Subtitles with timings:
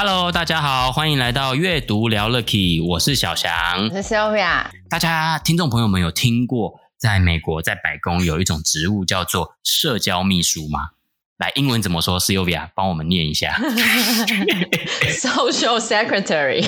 [0.00, 4.66] Hello，大家好，欢迎来到阅读聊了 Key，我是小翔，我是 Sylvia。
[4.88, 10.90] 大家听众朋友们有听过，在美国在白宫有一种职务叫做社交秘书吗？
[11.38, 13.58] 来，英文怎么说？Sylvia，帮我们念一下。
[15.10, 16.64] Social Secretary。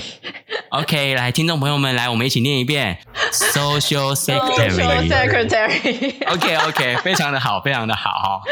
[0.70, 2.98] OK，来，听众朋友们，来，我们一起念一遍。
[3.30, 4.72] Social Secretary。
[4.72, 6.32] Social Secretary。
[6.32, 8.42] OK，OK，非常的好，非常的好。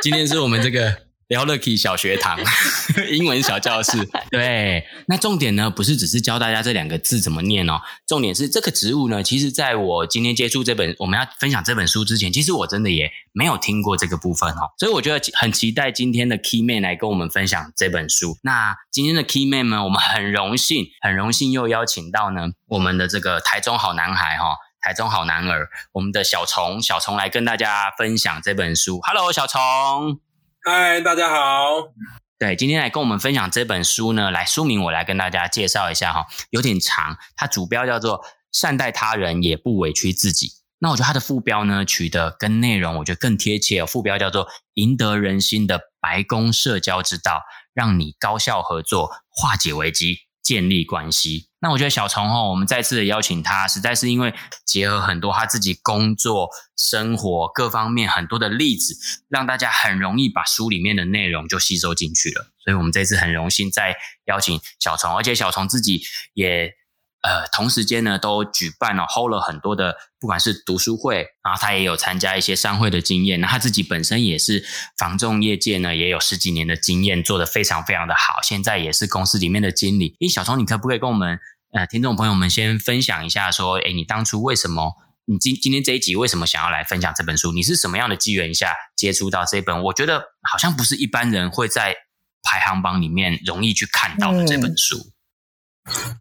[0.00, 1.09] 今天是我们这个。
[1.30, 2.40] 聊了 Key 小学堂，
[3.08, 4.04] 英文小教室。
[4.32, 18.36] 对，那重点呢，不是只是教大家这两个字怎么念哦，重点是这个植物呢，其实在我今天接触这本我们要分享这本书之前，其实我真的也没有听过这个部分哦，所以我觉得很期待今天的 Key Man 来跟我们分享这本书。
[18.42, 28.98] 那今天的 Key Man 呢，我们很荣幸，很荣幸又邀请到呢我们的这个台中好男孩哈，台中好男儿，我们的小虫，小虫来跟大家分享这本书。
[29.04, 30.29] Hello，小虫。
[30.62, 31.94] 嗨，大家好。
[32.38, 38.18] 对，今天来跟我们分享这本书呢，来书名我来跟大家介绍一下哈，有点长，它主标叫做
[38.52, 40.48] 《善待他人也不委屈自己》。
[40.78, 47.32] 那我觉得它的副标呢，取得跟内容我觉得更贴切，副标叫做《赢得人心的白宫社交之道》，
[47.72, 51.49] 让你高效合作，化解危机，建立关系。
[51.60, 58.94] 那我觉得小虫哦，我们再次的邀请他，实在是因为结合很多他自己工作、生活各方面很多的例子，
[59.28, 62.50] 让大家很容易把书里面的内容就吸收进去了。
[62.64, 63.94] 所以我们这次很荣幸再
[64.26, 66.02] 邀请小虫，而且小虫自己
[66.34, 66.79] 也。
[67.22, 73.38] 呃，同时间呢，都举办了 hold 了很多的，不管是读书会，然后他也有参加一些商会的经验。
[73.42, 74.64] 那他自己本身也是
[74.96, 78.40] 房仲业界呢，也有十几年的经验，做得非常非常的好。
[78.42, 80.16] 现在也是公司里面的经理。
[80.20, 81.38] 诶，小聪，你可不可以跟我们
[81.72, 84.94] 呃听众朋友们先分享一下，说，诶，你当初为什么，
[85.26, 87.52] 你今今天这一集为什么想要来分享这本书？
[87.52, 89.82] 你是什么样的机缘下接触到这本？
[89.82, 91.94] 我觉得好像不是一般人会在
[92.42, 94.96] 排行榜里面容易去看到的这本书。
[94.96, 95.12] 嗯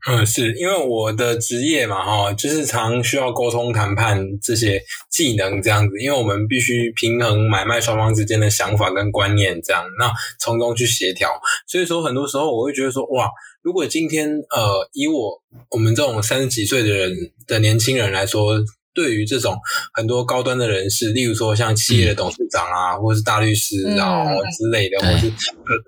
[0.07, 4.81] 嗯， 是因为我的职业嘛，哈，就是常需要沟通、谈判这些
[5.11, 5.99] 技能这样子。
[5.99, 11.29] 因为我们必须平衡买卖双方之间的想法跟观念，这样，那从中去协调。
[11.67, 13.29] 所以说，很多时候我会觉得说，哇，
[13.61, 17.13] 如果今天呃，以我我们这种三十几岁的人
[17.45, 18.59] 的年轻人来说。
[18.99, 19.57] 对于这种
[19.93, 25.31] 很多高端的人士，例如说像企业的董事长啊，嗯、或是大律师啊、嗯、之类的，或是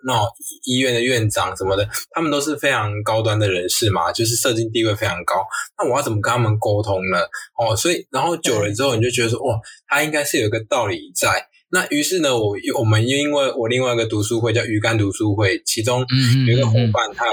[0.05, 0.25] 那种
[0.63, 5.45] 医院的院长什么的，他们都是非常高端的人士嘛，就是社经地位非常高。
[5.77, 7.19] 那我要怎么跟他们沟通呢？
[7.59, 11.50] 哦，所以然后久了之后，你就觉得说，哇，他应该是有一个道理在。
[11.71, 16.05] 那于是呢，我我们因为我另外一个读书会叫鱼竿读书会，其中
[16.45, 17.31] 有一个伙伴他有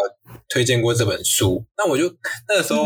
[0.48, 2.04] 推荐过这本书，那我就
[2.48, 2.84] 那个时候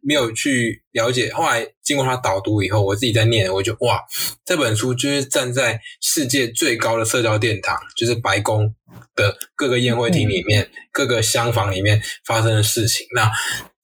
[0.00, 4.00] 没有去了解，后来经过他导读以后，我自己在念，我就哇，
[4.44, 8.72] 这本书就是站在世界最高的社交殿堂，就是白宫
[9.16, 13.06] 的各个宴会厅里面、各个厢房里面发生的事情。
[13.14, 13.28] 那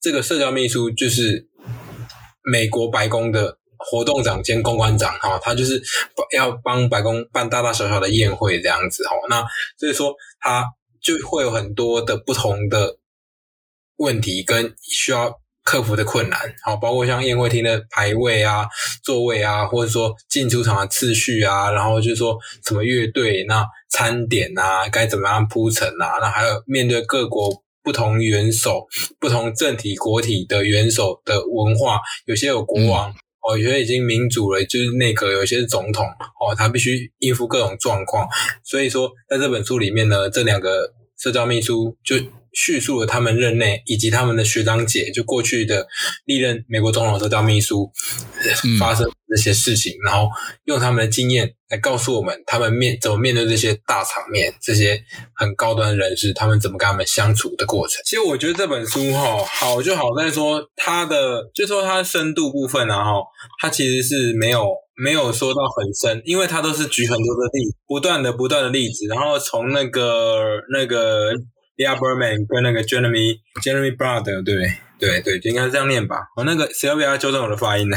[0.01, 1.49] 这个社交秘书就是
[2.49, 3.57] 美国白宫的。
[3.79, 5.81] 活动长兼公关长哈，他就是
[6.35, 9.15] 要帮白宫办大大小小的宴会这样子哈。
[9.29, 9.43] 那
[9.77, 10.65] 所以说，他
[11.01, 12.97] 就会有很多的不同的
[13.95, 18.67] 问题跟需要克服的困难，好，包括像宴会厅的排位啊、
[19.03, 27.49] 座位啊，或者说进出场的次序啊，然后就是说什么乐队、那餐点啊，该怎么样铺陈啊，那还有面对各国
[27.81, 28.87] 不同元首、
[29.19, 33.15] 不同政体国体的元首的文化，有些有国王。
[33.39, 38.27] 嗯哦，有些已经民主了，就是内阁，有些是总统哦，他必须应付各种状况。
[38.63, 42.17] 所以说，在这本书里面呢，这两个社交秘书就
[42.53, 45.87] 叙述了他们任内以及他们的学长姐，就过去的
[46.25, 47.91] 历任美国总统社交秘书
[48.79, 50.29] 发生这些事情，嗯、然后
[50.65, 55.01] 用他们的经验来告诉我们，他们面怎么面对这些大场面，这些
[55.33, 58.01] 很高端的人士，他们怎么跟他们相处的过程。
[58.05, 63.21] 其实我觉得这本书哈，好就好在说它的，就说它的深度部分啊哈，
[63.61, 71.31] 它其实是没有没有说到很深，因为它都是举很多的例子，不断的不断的例子，然后从那个那个。
[71.79, 74.55] Leah Berman 跟那个 Jeremy Jeremy Brother 对
[74.99, 75.21] 对？
[75.21, 76.17] 对，就应该是这样念吧。
[76.35, 77.95] 我那个 Sylvia 纠正我的发音呢，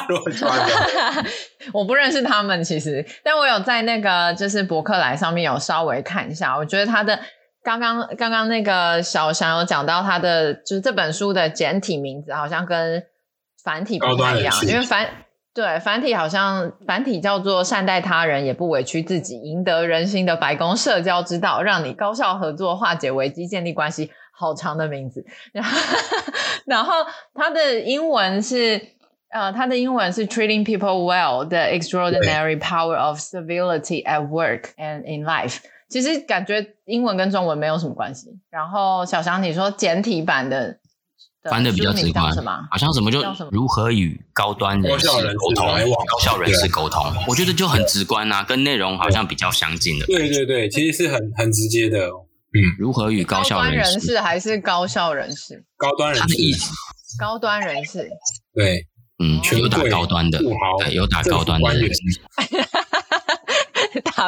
[1.74, 7.20] 我不认识他们其实，但我有在那个就是博客来上面有稍微看一下，我觉得他的
[7.62, 13.04] 刚刚刚刚那个小翔有讲到他的，就是这本书的简体名字好像跟
[13.62, 15.06] 繁体不太一样，因为繁
[15.58, 25.26] 对繁体好像繁体叫做“善待他人，也不委屈自己，赢得人心的白宫社交之道”，让你高效合作、化解危机、建立关系，好长的名字。
[25.52, 25.80] 然后，
[26.64, 26.92] 然后
[27.34, 28.80] 它的英文是
[29.30, 35.58] 呃，它的英文是 “Treating people well: the extraordinary power of civility at work and in life”。
[35.88, 38.28] 其实感觉英文跟中文没有什么关系。
[38.48, 40.78] 然后小翔，你说简体版的，
[41.44, 42.34] 翻的比较直观，
[42.70, 50.06] 好像什么就如何与高端人士沟通，高效人士沟通，我觉得就很直观啊，跟内容好像比较相近的。
[50.06, 52.08] 对对对，其实是很很直接的。
[52.08, 54.18] 嗯，如何与高效人士？
[54.20, 55.64] 还是高效人士？
[55.76, 56.36] 高端人士。
[57.18, 58.08] 高端人士。
[58.54, 58.86] 对，
[59.18, 60.38] 嗯，有打高端的，
[60.78, 62.20] 对，有打高端的人士。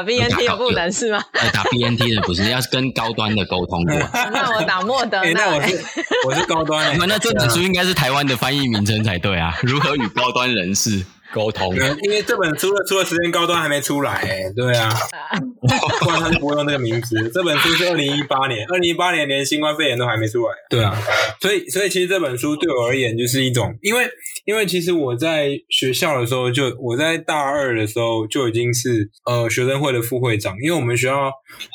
[0.01, 1.23] 打 BNT 的不能是吗？
[1.53, 3.95] 打 BNT 的不是，要是跟高端的沟通过。
[4.33, 5.45] 那我打莫德 纳。
[5.47, 5.85] 那我是
[6.27, 7.07] 我是高端的。
[7.07, 9.57] 那这本书应该是台湾的翻译名称才对啊！
[9.63, 11.75] 如何与高端人士沟通？
[12.03, 14.91] 因为这本书的出的时间高端还没出来，哎，对啊，
[16.01, 17.31] 不然他就不会用那个名字。
[17.33, 20.55] 这本书是二零一八年，二零一八年连新冠肺炎都还没出来。
[20.69, 20.97] 对啊，
[21.41, 24.09] 所以所以其实这本书对我而言就是一种，因为
[24.45, 31.31] 因为其实我在学校的时候就我在大二的时候就已经是呃学生会的副会长，因为我们学校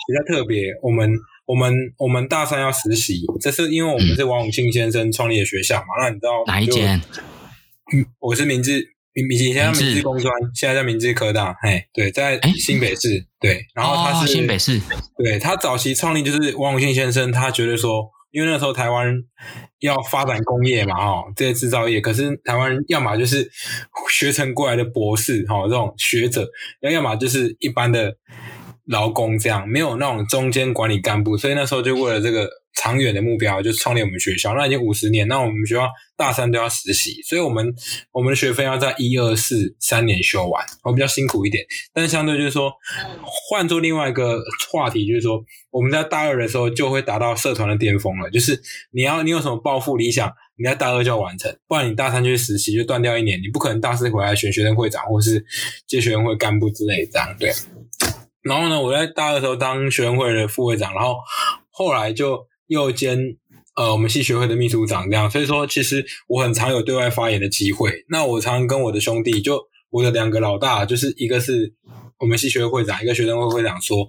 [0.08, 1.10] 比较特别，我们
[1.46, 7.02] 我们我们大三要实习，这是因为我们是王永庆先生创立的学校嘛，那你知道哪一间？
[7.94, 8.95] 嗯，我是明治。
[9.16, 11.56] 以前叫明治工专，现在叫明治科大。
[11.62, 13.26] 嘿，对，在新北市。
[13.40, 14.82] 对，然后他是新北市。
[15.18, 19.16] 对，他早期创立就是王永庆先生，他觉得说，因为那时候台湾
[19.80, 23.50] 要发展工业嘛，哦，这些制造业，可是台湾要么就是
[24.12, 26.46] 学成过来的博士，哈，这种学者，
[26.82, 28.18] 要要么就是一般的
[28.86, 32.50] 劳工，这样没有那种中间管理干部，所以那时候就为了这个。
[32.76, 37.74] 长远的目标就是创立我们学校，那已经五十年，那我们学校大三都要实习，所以我们
[38.12, 41.66] 我们的学分要在一二四三年修完，我比较辛苦一点。
[41.94, 42.72] 但相对就是说，
[43.50, 48.62] 换做另外一个话题，就是说我们在大二的时候就会达到社团的巅峰了，就是
[48.92, 55.44] 你要你有什么抱负理想，你在大二就要完成，不然你大三去实习就断掉一年，你不可能大四回来选学生会长或是
[55.88, 57.36] 接学生会干部之类的这样。
[57.40, 57.52] 对。
[58.44, 61.16] 然后呢，我在大二的时候当学生会的副会长，然后
[61.72, 62.46] 后来就。
[62.68, 63.18] 又兼
[63.76, 68.06] 呃我们系学会的秘书长这样，所以说其实我很常有对外发言的机会。
[68.10, 71.74] 那我常常跟我的兄弟，就我的两个老大，就是一个是
[72.20, 74.08] 我们系学会会长，一个学生会会长说，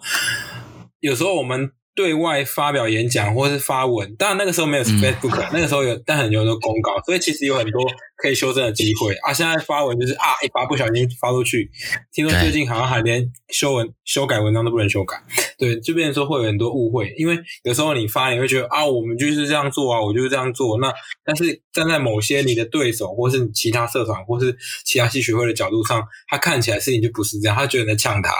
[1.00, 1.73] 有时候我们。
[1.97, 7.81] 对外发表演讲或是发文，当然那个时候没有 Facebook，、嗯、那个时候有，但很多都公告，所以其实有很多
[8.17, 9.33] 可以修正的机会啊。
[9.33, 11.71] 现在发文就是啊，一发不小心发出去，
[12.13, 15.17] 听说最近好像还连修文、修改文章都不能修改，
[15.59, 20.93] 对，就变成说会有很多误会，因为有时候你发你会觉得啊，我们就是这样做啊，我就是这样做，那
[21.25, 28.31] 但是站在某些你的对手或是其他社团或是其他系学会的角度上，他看起来事情就不是这样，他觉得你在呛他，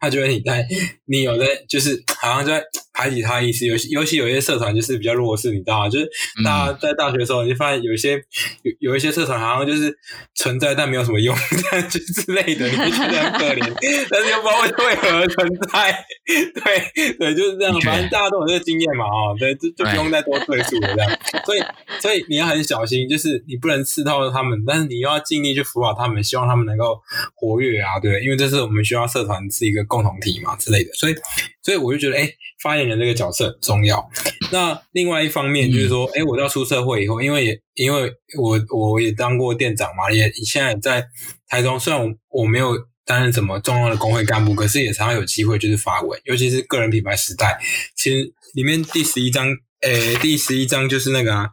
[0.00, 0.66] 他觉得你在
[1.06, 2.64] 你有在就是好像在。
[2.98, 5.88] 排挤他的意思，尤其尤其有些社团就是比较弱势，你知道吗？
[5.90, 6.08] 就是
[6.42, 8.12] 大家在大学的时候，你就发现有一些
[8.62, 9.94] 有有一些社团好像就是
[10.34, 13.74] 存在但没有什么用，这样就之类的，你会觉得很可怜，
[14.10, 16.04] 但是又不知道为何而存在。
[16.26, 21.18] 对对，就是这样，反正大家都有这个经验嘛，哦，对，就就不用再多赘述了这样。
[21.44, 21.62] 所以
[22.00, 27.00] 所以你要很小心，就是你不能刺透他们，但是你又要尽力去辅导他们，希望他们能够
[27.34, 31.14] 活跃啊，对，因为这是我们学校社团是一个共同体嘛之类的，所以
[31.66, 32.30] 所以我就觉得，哎。
[32.62, 34.10] 发言人这个角色很重要。
[34.50, 41.06] 那另外一方面就是说，哎、嗯，我到出社会以后，因为也因为我我也当过店长嘛，也现在在
[41.46, 47.60] 台中，虽然我我没有担任什么重要的工会干部，可是也常常有机会就是发文，尤其是个人品牌时代。
[47.94, 49.46] 其实里面第十一章，
[49.82, 51.50] 诶，第十一章就是那个啊，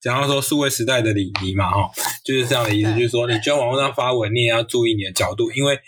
[0.00, 1.90] 讲到说数位时代的礼仪嘛，哈，
[2.24, 5.80] 就是这样的意思，就是说你就在网络上发文，你也要注意你的角度，因为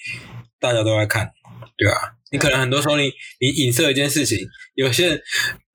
[0.59, 1.31] 大家都在看，
[1.79, 2.16] 对吧？
[2.33, 3.05] 你可能很多时候你
[3.41, 4.39] 你影射一件事情，
[4.75, 5.21] 有些人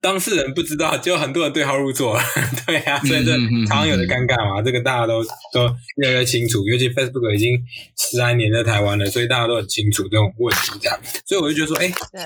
[0.00, 2.22] 当事人不知道，就很多人对号入座了，
[2.66, 3.32] 对啊，所以这
[3.66, 7.58] 常常有的尴尬嘛，这个大家都都越来越清楚，尤其 Facebook 已经
[7.96, 12.22] 十来年在台湾了，所以大家都很清楚这种问题，这样，所以我就觉得说，哎，对。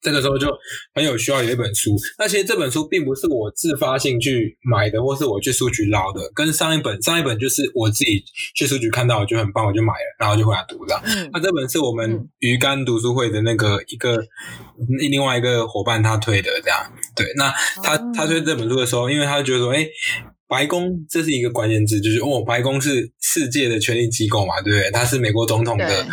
[0.00, 0.48] 这个时候就
[0.94, 1.96] 很有需要有一本书。
[2.18, 6.20] 那其实这本书并不是我自发性去买的，或是我去书局捞的。
[6.34, 8.22] 跟上一本，上一本就是我自己
[8.54, 11.02] 去书局看到，我觉得很棒，我就买了，然后就回来读这样。
[11.06, 14.18] 嗯、那这本是我们鱼竿读书会的那个一个
[15.10, 16.92] 另外一个伙伴他推的这样。
[17.16, 17.50] 对，那
[17.82, 19.86] 他他推这本书的时候，因为他觉得说，哎，
[20.48, 24.90] 白宫这是一个关键字，就是哦，白宫是世界的权力机构嘛，对不对？
[24.90, 26.06] 它是美国总统的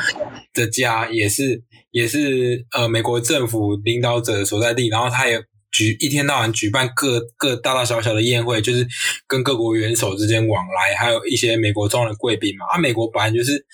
[0.53, 1.63] 的家，也是。
[1.91, 8.87] 也是呃，美国政府领导者所在地，然后他也举一天到晚举办各各大大小小的宴会，就是
[9.27, 12.65] 跟各国元首之间往来，还有一些美国重要的贵宾嘛。
[12.67, 13.65] 啊，美国本来就是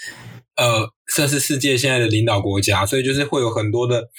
[0.55, 4.09] 呃，算是世界现在的领导国家，所以就是会有很多的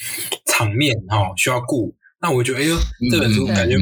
[0.46, 1.94] 场面哈、哦、需要顾。
[2.20, 2.76] 那我觉得，哎呦，
[3.10, 3.76] 这本书感觉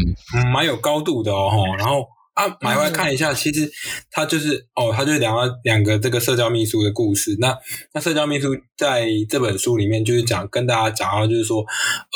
[0.52, 2.04] 蛮有高度的哦，然后。
[2.37, 3.71] 啊，买回来看一下，其实
[4.11, 7.35] 他就是哦，他就是两个两个这个社交秘书的故事。
[7.40, 7.57] 那
[7.95, 11.64] 那社交秘书在这本书里面就是讲跟大家讲到，就是说，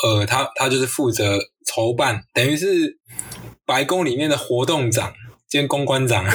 [0.04, 2.98] 呃，他他就是负责筹办，等于是
[3.64, 5.12] 白宫里面的活动长。
[5.50, 6.24] 兼公关长，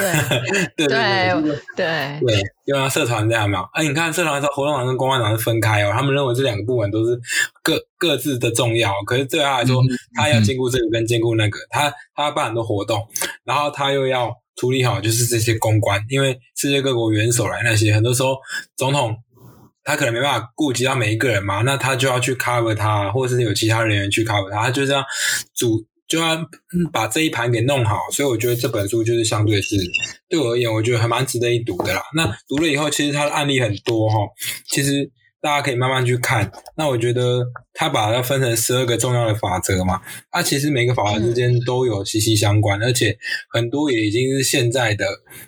[0.76, 0.86] 对。
[0.86, 1.56] 对对对。
[1.74, 3.68] 对对，就像社团这样有没有？
[3.72, 7.18] 哎，你看社团的活动长跟公关长是分开哦，他们认为这两个部门都是
[7.62, 9.82] 各各自的重要，可是对他来说，
[10.14, 13.08] 他要兼顾这个跟兼顾那个，他他要办很多活动，
[13.44, 18.36] 然后他又要处理好就是这些公关，因为世界各国元首来那些，很多时候
[18.76, 19.16] 总统
[19.82, 25.02] 他可能没办法顾及到每一个人嘛，那他就要去 cover 他，或者是有其他人员去 cover 他，他就这样
[25.54, 25.86] 主。
[26.08, 26.38] 就要
[26.92, 29.76] 把这一盘给弄好，所以我觉得这本书就是相对是
[30.28, 32.02] 对我而言，我觉得还蛮值得一读的啦。
[32.14, 34.16] 那读了以后，其实它的案例很多哈，
[34.68, 35.10] 其实
[35.40, 36.50] 大家可以慢慢去看。
[36.76, 43.16] 那我觉得他把它分成十二个重要的法则嘛，它其实每个法则之间都有息息相关，而且
[43.50, 45.04] 很多也已经是现在的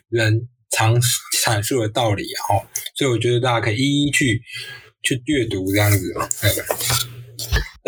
[0.08, 1.00] 人常
[1.44, 2.68] 阐述的道理哈。
[2.96, 4.42] 所以我觉得大家可以一一去
[5.02, 6.12] 去阅读这样子，
[6.42, 6.97] 对。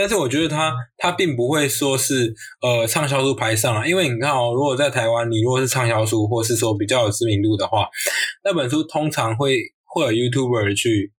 [0.00, 7.86] 但是我觉得他他并不会说是呃畅销书排上啊，因为你看哦，如果在台湾，你如果是畅销书，或是说比较有知名度的话，
[8.42, 11.12] 那本书通常会会有 YouTuber 去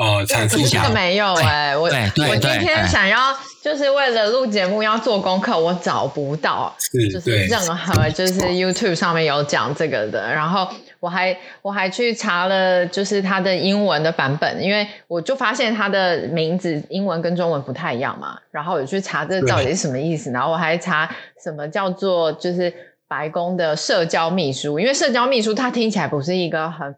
[0.00, 0.82] 呃阐述一下。
[0.84, 10.66] 这个没有哎、欸，我我今天想要就是为了录节目要做功课，我找不到，是就是任何就是 YouTube 上面有讲这个的，然后。
[11.00, 21.08] 我还我还去查了，就是它的英文的版本，因为我就发现它的名字英文跟中文不太一样嘛，然后我去查这到底是什么意思，然后我还查
[21.42, 22.72] 什么叫做就是
[23.06, 26.94] 白宫的社交秘书，因为社交秘书它听起来不是一个很。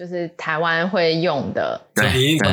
[0.00, 2.48] 就是台湾会用的对一个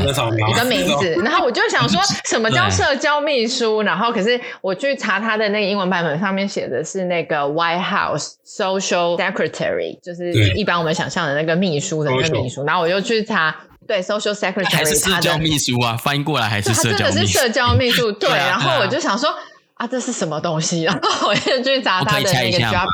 [0.65, 1.97] 名字，然后我就想说，
[2.29, 3.81] 什么叫社交秘书？
[3.83, 12.65] 然后可是我去查他的那个英文版本，上面写的是那个 White House Social Secretary，就是一般我们想象的那个秘书的那个秘书。
[12.65, 13.55] 然后我就去查，
[13.87, 15.95] 对 Social Secretary，还是社交秘书啊？
[15.95, 17.03] 翻译过来还是社交秘书？
[17.03, 18.29] 他真的是社交秘书， 对。
[18.29, 19.33] 然后我就想说，
[19.75, 20.83] 啊，这是什么东西？
[20.91, 22.85] 然后我就去查他的那个 job。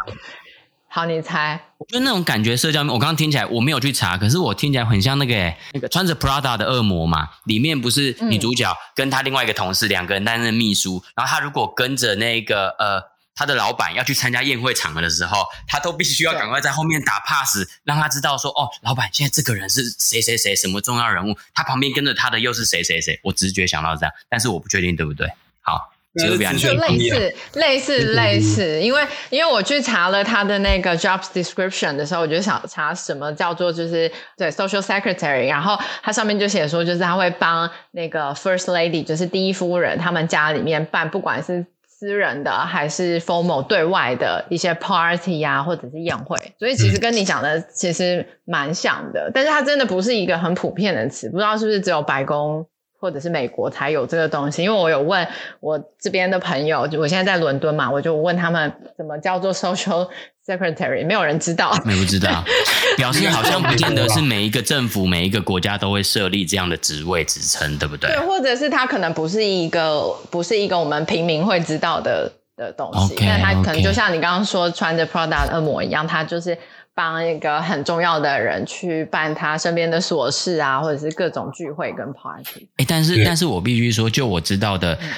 [0.96, 1.60] 好，你猜？
[1.80, 7.30] 我觉得那种感觉，社交，我刚刚听起来我没有去查，可是我听起来很像那个那个穿着 Prada 的恶魔嘛。
[7.46, 13.02] 里面不是女主角跟她另外一个同事两个人担任秘书，然后她如果跟着那个呃
[13.34, 23.20] 她的老板要去参加宴会场合的时候，她都必须要赶快在后面打 pass，让她知道说哦，老板现在这个人是谁谁谁，什么重要人物，他旁边跟着他的又是谁谁谁。
[23.24, 25.28] 我直觉想到这样，但是我不确定对不对。
[25.62, 25.90] 好。
[26.16, 29.02] 就类似类似类似，因为
[29.32, 52.68] 因为我去查了他的那个 jobs description 的时候，我就想查什么叫做就是对 social secretary，然后它上面就写说，就是他会帮那个 first lady，就是第一夫人，他们家里面办不管是私人的还是 formal 对外的一些 party 啊，或者是宴会，所以其实跟你讲的其实蛮像的，但是它真的不是一个很普遍的词，不知道是不是只有白宫。
[53.04, 55.28] 或者是美国才有这个东西，因为我有问
[55.60, 60.08] 我这边的朋友，我现在在伦敦嘛，我就问他们怎么叫做 social
[60.48, 62.42] secretary，没有人知道，没不知道，
[62.96, 68.10] 表示好像不见得是每一个政府、每一个国家都会设立这样的职位职称，对不对？
[68.10, 76.58] 对，或者是他可能不是一个，不是一个我们平民会知道的的东西，那、okay, 他可能就像你刚刚说穿着 Prada 的恶魔一样，他就是。
[76.96, 82.70] 帮一个很重要的人去办他身边的琐事啊，或者是各种聚会跟 party。
[82.78, 85.10] 哎，但是，但是我必须说，就我知道的，嗯、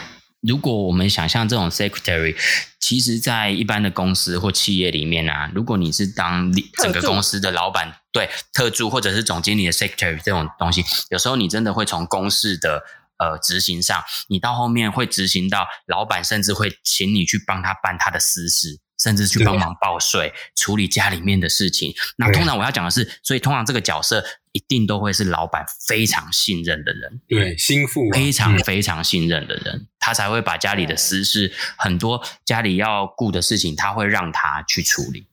[0.41, 2.35] 如果我们想象这种 secretary，
[2.79, 6.49] 其实，在一般的公司或企业里面啊，如果你是当
[6.81, 12.83] 整个公司的老板，对特助或者是总经理的 secretary 这种东西，有时候你真的会从公事的
[13.17, 18.79] 呃执行上，你到后面会执行到老板甚至会请你去帮他办他的私事。
[18.97, 21.93] 甚至去帮忙报税、处理家里面的事情。
[22.17, 24.23] 那通常我要讲的是，所以通常这个角色
[24.53, 35.27] 一定都会是老板非常信任的人，对，心腹非常非常信任的人，他才会把家里的私事，很多家里要顾的事情，他会让他去处理。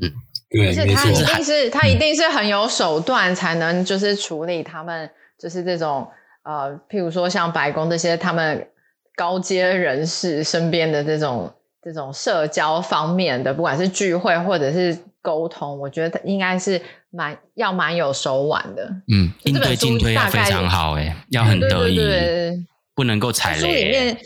[0.00, 0.12] 嗯，
[0.48, 6.08] 对，而且他一定是他一定是很有手段，才能就是处理他们就是这种
[6.44, 8.68] 呃，譬如说像白宫这些他们
[9.16, 11.52] 高阶人士身边的这种。
[11.82, 18.84] 这种社交方面的，不管是聚会或者是沟通，我觉得应该是蛮要蛮有手腕的。
[19.08, 22.20] 嗯，应对进退要非常好，哎，要很得意，对对对
[22.50, 23.60] 对，不能够踩雷。
[23.60, 24.18] 书里面，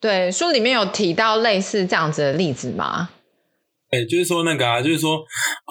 [0.00, 3.10] 对，书里面有提到类似这样子的例子吗？
[3.90, 5.22] 对，就是说那个啊，就是说，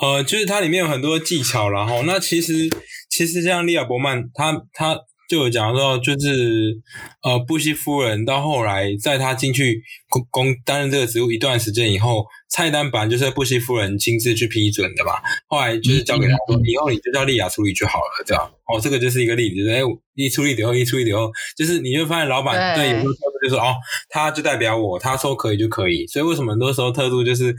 [0.02, 2.70] 呃，就是它里面有很多技巧，然后那其实
[3.10, 4.96] 其实像利亚伯曼，他他
[5.32, 6.78] 就有讲到，就是
[7.24, 12.26] 呃，布希夫人到后来，在她进去公公担任这个职务一段时间以后。
[12.52, 15.14] 菜单本来就是布希夫人亲自去批准的嘛，
[15.48, 18.52] 后来就是交给他说，以后你就叫丽亚处理就好了，这样。
[18.68, 19.82] 哦，这个就是一个例子，就是哎，
[20.16, 23.76] 一处理以后，一处理以后，就是你就发现老板对有时候就说哦，
[24.10, 26.06] 他就代表我，他说可以就可以。
[26.08, 27.54] 所以为什么很多时候特助就是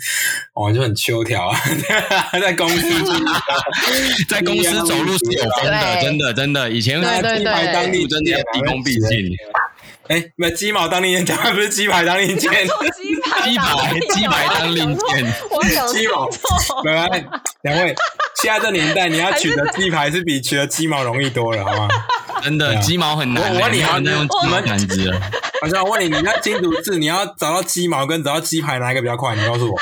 [0.54, 1.58] 哦就很秋条啊，
[2.40, 2.88] 在公司
[4.28, 6.70] 在公司走路是有风的，真的真的。
[6.70, 7.06] 以前鸡
[7.44, 9.36] 排当地真的要毕恭毕敬。
[10.08, 15.24] 哎，没鸡毛当令箭，不是鸡排当令箭，鸡排鸡排鸡排当令箭，
[15.92, 16.28] 鸡毛。
[16.84, 17.24] 拜拜，
[17.62, 17.94] 两位，
[18.42, 21.88] 现在这年代，你要取得鸡排是比取得鸡毛容易多了，好吗？
[22.42, 23.54] 真的，鸡毛很难。
[23.54, 25.20] 我问你啊，那用鸡毛感知了。
[25.60, 29.36] 好像我问你，你那精读字，你要找到鸡毛跟找到鸡排哪一个比较快？
[29.36, 29.80] 你告诉我，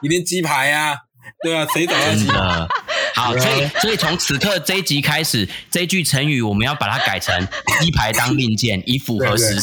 [0.00, 0.96] 一定鸡排呀。
[1.42, 2.68] 对啊，谁找到鸡毛？
[3.16, 7.34] 好，所以所以从此刻这一集开始， 这句成语我们要把它改成
[7.82, 9.54] “一排当令箭”，以符合时，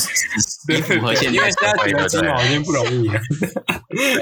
[0.70, 2.10] 以符合现在社会的。
[2.10, 3.22] 鸡毛已经不容易了，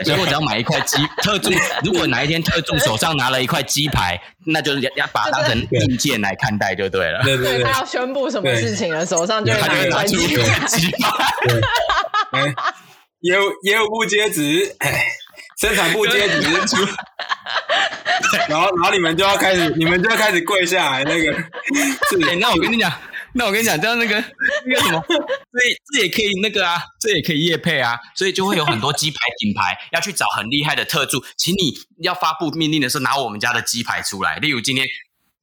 [0.04, 1.50] 所以我只要买一块鸡 特助，
[1.86, 7.24] 如果哪一天特助手上拿了一块鸡排，那就是要把它当成令箭来看待就对了。
[7.24, 11.16] 对对对，他要宣布什么事情了，手上就会拿一块鸡排。
[13.22, 14.76] 业务业务部接旨，
[15.62, 16.78] 生产部接旨出。
[18.50, 21.04] 然后，然后你们就要开始，你们就要开始跪下来。
[21.04, 21.32] 那个，
[22.10, 22.92] 是、欸，那我跟你讲，
[23.34, 24.24] 那我跟你讲，这样那个
[24.66, 25.20] 那个什么， 这
[25.94, 34.38] 这也可以那个啊，这也可以业配啊，所以就会有很多鸡排品牌要去找很厉害的特助，请你要发布命令的时候拿我们家的鸡排出来。
[34.38, 34.86] 例如今天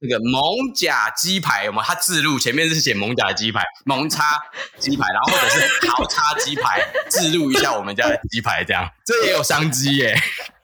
[0.01, 1.83] 那个蒙甲鸡排，有没有？
[1.83, 4.41] 它置入前面是写蒙甲鸡排、蒙叉
[4.77, 10.17] 鸡排，然后或者是豪叉鸡排，自入一下我们家的鸡排，这样这也有商机耶。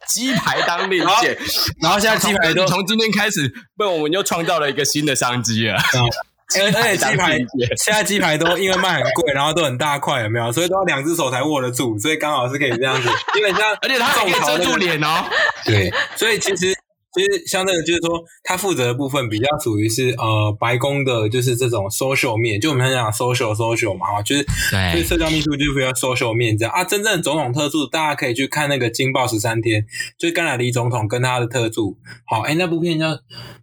[0.07, 1.35] 鸡排当令箭，
[1.81, 5.75] 然后现在鸡排都从今天开始被我们又创造了一个新的商机了。
[6.57, 7.37] 而且鸡排
[7.83, 10.51] 现在鸡排都因为卖很贵，然后都很大块，有没有？
[10.51, 13.09] 所以都要两只手才握得住，所以刚好是可以这样子。
[13.33, 15.25] 基本上，而且它还可以遮住脸哦。
[15.65, 16.84] 对，所以其实。
[17.15, 26.83] 其实像那个，就是说他负责的部分比较属于是呃白宫的，就是这种 social 面，就我们常讲 social social 嘛，哈，就是对，就是社交秘书就是比较 social 面这样啊。
[26.83, 29.81] 真正的总统特助，大家可以去看那个《惊爆十三天》，
[30.17, 33.17] 就是甘乃迪总统跟他的特助，好，哎，那部片叫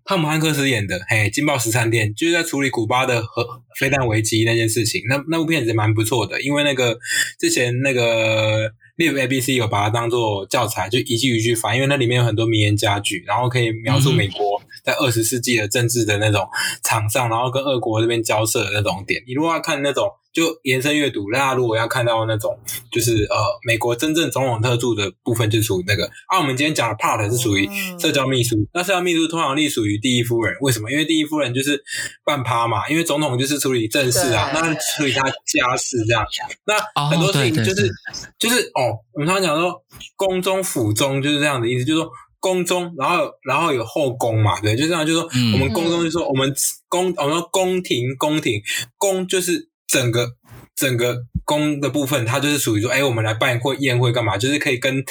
[0.04, 3.46] 汤姆汉克斯演的，嘿，《惊爆十三天》就是在处理古巴的核
[3.78, 6.98] 飞弹危机那件事情，那那部片子蛮不错的，因为那个
[7.38, 8.72] 之前那个。
[8.96, 16.46] 例如 ABC 有把它当做教材，就一句一句翻，因为那里面有很多名言佳句，然后可以描述美国在二十世纪的政治的那种
[16.82, 19.22] 场上，然后跟俄国这边交涉的那种点。
[19.26, 20.08] 你如果要看那种。
[20.32, 22.58] 就延伸阅读，大家如果要看到那种，
[22.90, 26.06] 就是呃，美国真正总统特助的部分，就属于那个。
[26.26, 27.68] 啊，我们今天讲的 part 是属于
[27.98, 28.56] 社交秘书。
[28.72, 30.90] 那社交秘书通常隶属于第一夫人，为什么？
[30.90, 31.84] 因为第一夫人就是
[32.24, 36.24] 半趴嘛，因为总统就是处理政事啊，那处理他家事这样。
[36.64, 37.90] 那很多事情就是
[38.38, 39.84] 就是哦，我们常常讲说
[40.16, 42.10] 宫中府中就是这样的意思，就是说
[42.42, 46.52] 宫中，然后然后有后宫嘛，对，就这样，就是说我们宫中就是说我们
[46.90, 48.60] 宫，我们说宫廷宫廷
[48.98, 49.70] 宫就是。
[49.88, 50.26] 整个
[50.74, 54.38] 整个宫的部分，它就是属于说，哎，我们来办会宴会干嘛？
[54.38, 55.04] 就是可以跟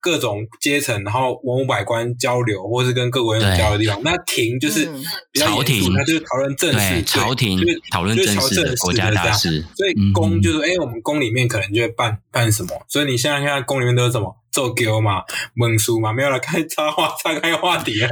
[0.00, 4.00] 各种阶层，然后文武百官交流，或是跟各国人交流的地方。
[4.02, 4.86] 那廷就是
[5.30, 7.00] 比较严肃，它就是讨论政事。
[7.04, 9.64] 朝廷就是讨论政事的国家大事。
[9.76, 12.70] 所以宫就是，哎，我们宫里面可能就会办办什么？
[12.88, 14.34] 所以你现在现在宫里面都是什么？
[14.54, 18.08] 做狗嘛，蒙书嘛，没有了，开插话，岔开话题了。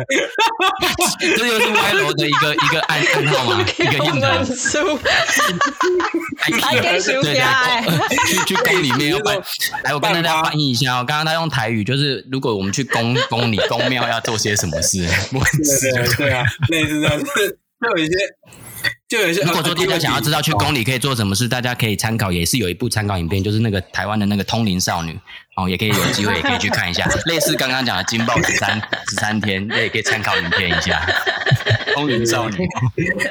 [1.37, 4.45] 这又是歪楼的一个 一个暗暗号嘛， 一个印的。
[4.45, 4.99] 书，
[6.41, 7.81] 还给书家
[8.27, 9.41] 去去宫里面要办，
[9.85, 11.05] 来，我跟大家翻译一下哦。
[11.07, 18.13] 刚刚他用台语，就是如果我们去宫宫里宫庙要做些什么事，对对对啊，类似这样，就是会有一些。
[19.09, 25.17] 就有些，如果说大家想要知道去宫里可以做什么事，大家可以参考，也是有一部参考影片，就是那个台湾的那个通灵少女
[25.57, 31.01] 哦，也可以有机会也可以去看一下， 类似刚刚讲的惊爆十三十三天，也可以参考影片一下。
[31.95, 32.57] 风云少女，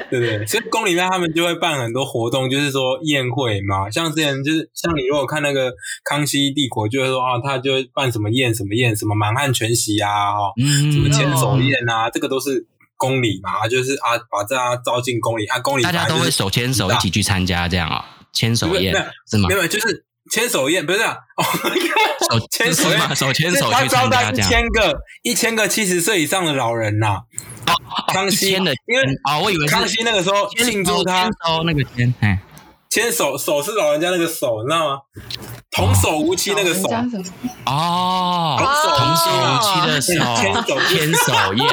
[0.08, 0.46] 对不 对？
[0.46, 5.72] 所以宫里面他们就会办很多活动，就是说宴会嘛，像之前就是像你如果看那个
[6.04, 10.52] 康熙帝国，就会说啊，他就会办什么宴什么宴，什么满汉全席啊，哈，
[10.92, 12.66] 什么牵手宴啊，这个都是。
[12.98, 18.94] 宫里嘛，就是啊，把大家招进宫里啊，宫里大家都会手牵手一起去参加这样啊，牵手宴
[19.28, 19.48] 是吗？
[19.48, 21.16] 没有，就是牵手宴，不是啊，
[22.30, 24.48] 手牵手宴，手牵手去参加这样。
[24.48, 27.22] 一千个一千个七十岁以上的老人呐，
[28.12, 31.28] 康熙的，因为啊，我以为康熙那个时候庆祝他
[31.64, 32.14] 那个签，
[32.88, 34.98] 牵手手是老人家那个手，你知道吗？
[35.70, 36.82] 童叟无欺那个手。
[37.64, 40.78] 哦，童叟无欺的手，牵手。
[40.86, 41.66] 牵手宴。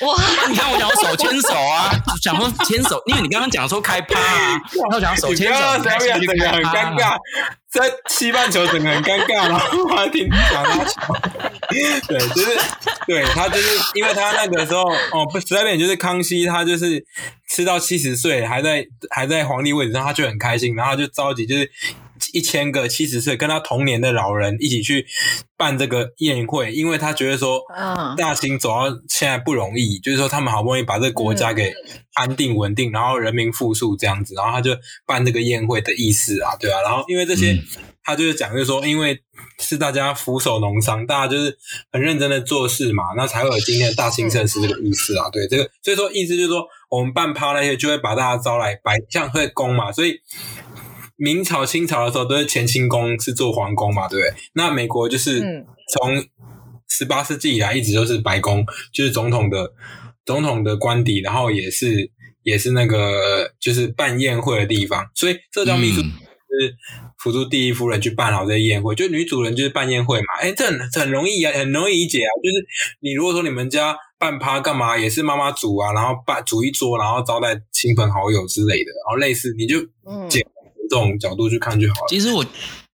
[0.00, 0.20] 哇！
[0.48, 7.16] 你看我讲手牵手啊，讲说牵手，因为你刚刚讲说开趴啊，然后讲手牵手，很尴尬，
[7.74, 11.14] 在西半球整个很尴尬，然后还挺讲拉球，
[12.08, 12.58] 对，就是
[13.06, 17.04] 对他就是因为他那个时候哦，不十二点就是康熙，他就是
[17.48, 21.70] 吃到七十岁还在还在皇帝位置上，他就很开心，然后他就着急就是。
[22.34, 25.06] 一千个七十岁跟他同年的老人一起去
[25.56, 27.62] 办这个宴会，因为他觉得说，
[28.18, 31.72] 大清走到现在不容易，就是说他们好不容易把这个国家给
[32.14, 37.56] 安定稳定，然后人民富庶这样子，然后他就办这个宴会的意思啊，对啊，然后因为这些，
[38.02, 39.22] 他就是讲，就是说，因为
[39.60, 41.56] 是大家俯首农桑，大家就是
[41.92, 50.20] 很认真的做事嘛，那才会有今天的大清盛世这个意思啊，对，这个所以说意思就是说，我们办趴那些就会把大家招来摆像会攻嘛，所以。
[51.16, 54.34] 明朝、清朝的时候都是乾清宫是做皇宫嘛，对不对？
[54.54, 55.40] 那美国就是
[55.92, 56.24] 从
[56.88, 59.72] 十八世纪以来一直都是白宫，就是总统的
[60.24, 62.10] 总统的官邸，然后也是
[62.42, 65.08] 也是那个就是办宴会的地方。
[65.14, 66.74] 所以社交秘书是
[67.18, 70.26] 辅助第一夫人去办好这些宴会，就女主人就是办宴会嘛。
[70.40, 72.30] 哎，这很很容易啊，很容易理解啊。
[72.42, 72.66] 就是
[73.00, 79.78] 你如果说你们家办趴干嘛，也是妈妈煮啊，然后办煮一桌，然后招待亲朋好友之类的，然后类似你就
[80.28, 80.44] 简。
[80.88, 82.06] 这种角度去看就好了。
[82.08, 82.44] 其实我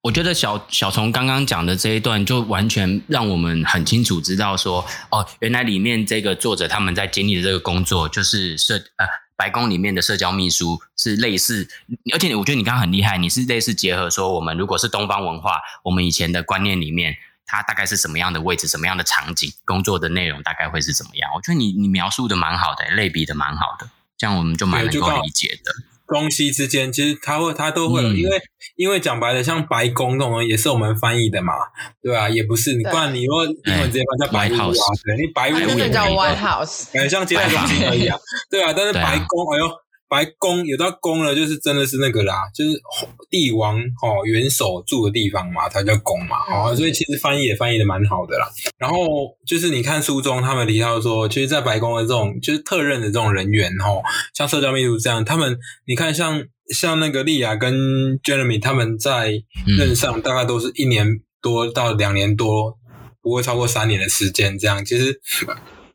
[0.03, 11.69] 我觉得小小虫刚刚讲的这一段，就完全让我们很清楚知道说，哦，原来里面这个作者他们在经历的这个工作，就是社呃白宫里面的社交秘书是类似，
[12.13, 21.31] 而且我觉得你刚刚很厉害，你是类似结合说，我们如果是东方文化，我们以前的观念里面，它大概是什么样的位置，什么样的场景，工作的内容大概会是怎么样？
[21.35, 25.73] 我觉得你你描述的蛮好的，类比的蛮好的，这样我们就蛮能够理解的。
[26.13, 28.41] 东西之间，其实他会，他都会有，嗯、因为
[28.77, 31.55] 因为讲白了，像白宫那种也是我们翻译的嘛，
[32.03, 32.29] 对吧、啊？
[32.29, 38.19] 也不是，你不然你如果英文直接翻叫白屋啊，对，你白屋也叫 White House，感觉像接待中心而已啊，
[38.51, 39.71] 对啊，但是白宫，哎呦。
[40.11, 42.73] 白宫有到宫了，就是真的是那个啦，就是
[43.31, 48.49] 帝王哦元首住的地方嘛，它叫宫嘛，哦，所以其实翻译也翻译的蛮好的啦。
[48.77, 48.97] 然后
[49.47, 54.03] 就是你看书中他们提到说，其实，在白宫的这种就是特任的这种人员哦，
[54.35, 56.43] 像社交秘书这样，他们你看像
[56.75, 59.45] 像那个莉亚跟 Jeremy 他们在
[59.79, 61.07] 任上大概都是一年
[61.41, 62.77] 多到两年多，
[63.23, 65.21] 不会超过三年的时间这样，其实。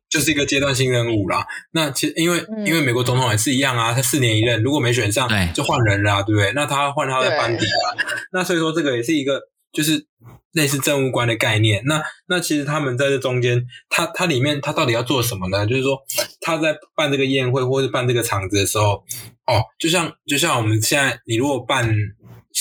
[0.09, 1.45] 就是一个阶段性任务啦。
[1.71, 6.51] 那其实因为、嗯、因为美国总统也是一样啊，他四年一任，如果没选上就换人了，对不对？
[6.53, 7.83] 那他换他的班底啊。
[8.31, 9.41] 那所以说这个也是一个
[9.71, 10.05] 就是
[10.53, 11.81] 类似政务官的概念。
[11.85, 15.65] 那那其实他们在这中间，他他里面他到底要做什么呢？
[15.67, 15.97] 就是说
[16.41, 19.03] 他在办这个宴会或是办这个场子的时候，
[19.45, 21.95] 哦，就像就像我们现在你如果办。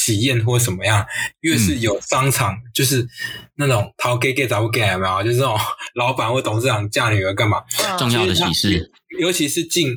[0.05, 1.07] 喜宴或什么样，
[1.41, 3.07] 越是有商场，嗯、就是
[3.57, 5.23] 那种讨给给找给有没有？
[5.23, 5.59] 就是这种
[5.97, 7.63] 老板或董事长嫁女儿干嘛？
[7.99, 9.95] 重要的喜事，尤其是竞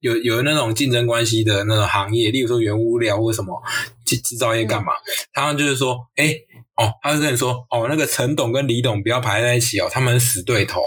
[0.00, 3.62] 有有那种竞争关系的那种行业，例如说原物料或什么
[4.04, 4.92] 制制造业干嘛？
[4.92, 4.98] 嗯、
[5.32, 6.40] 他们就是说，哎、欸、
[6.76, 10.80] 哦，他就跟你说，哦，那个陈董跟李董不要排在一起哦，他们死对头。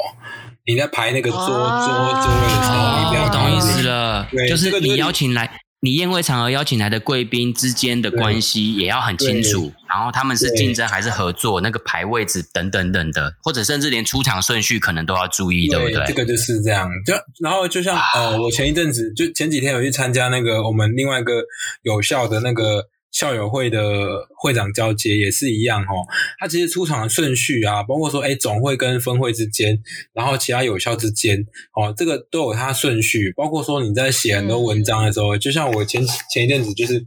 [0.65, 5.49] 你在排那个桌、啊、桌桌位的时候，你不要我懂意思了，就是你邀请来。
[5.81, 16.05] 你宴会场合邀请来的贵宾之间的关系也要很清楚，然后他们是竞争还是合作，那个排位置等等等的，或者甚至连出场顺序可能都要注意，对，对不对？
[16.07, 21.43] 这个就是这样，就然后就像呃，我前一阵子就前几天有去参加那个我们另外一个
[21.83, 22.87] 有效的那个。
[23.11, 26.05] 校友会的会长交接也是一样哦，
[26.39, 29.79] 他其实出场的顺序啊，包括说诶总会跟分会之间，
[30.13, 33.31] 然后其他有效之间，哦，这个都有它顺序。
[33.35, 37.05] 包括说你在写很多文章的时候，就像我前前一阵子就是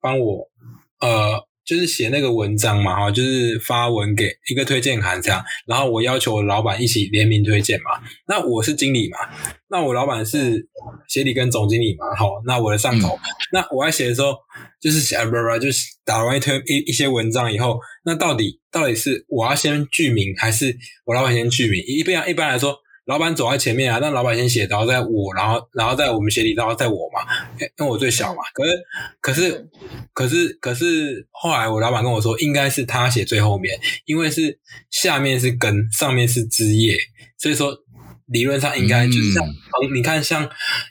[0.00, 0.48] 帮我
[1.00, 1.46] 呃。
[1.64, 8.00] 就是写那个文章嘛，哈，就是发文给一个推荐函这样，然后我要求我老板一起联名推荐嘛。
[8.26, 9.18] 那我是经理嘛，
[9.68, 10.68] 那我老板是
[11.08, 13.18] 协理跟总经理嘛，好，那我的上头，
[13.52, 14.34] 那我在写的时候，
[14.80, 21.82] 就是写不不，就是打完一推一一些文章以后，那到底到底是我要先具名，还是我老板先具名？
[21.86, 22.81] 一般一般来说。
[23.04, 27.20] 老板走在前面啊，让老板先写，然后再我，然后然后在我们协理，然后再我嘛，
[27.58, 28.42] 因为我最小嘛。
[28.54, 28.84] 可是
[29.20, 29.68] 可是
[30.12, 34.58] 可是可是后来我老板跟我说，应该是他写最后面，因为是
[34.90, 36.96] 下面是根，上面是枝叶，
[37.38, 37.76] 所以说
[38.32, 40.48] 理论上应该就是像横，嗯、你看像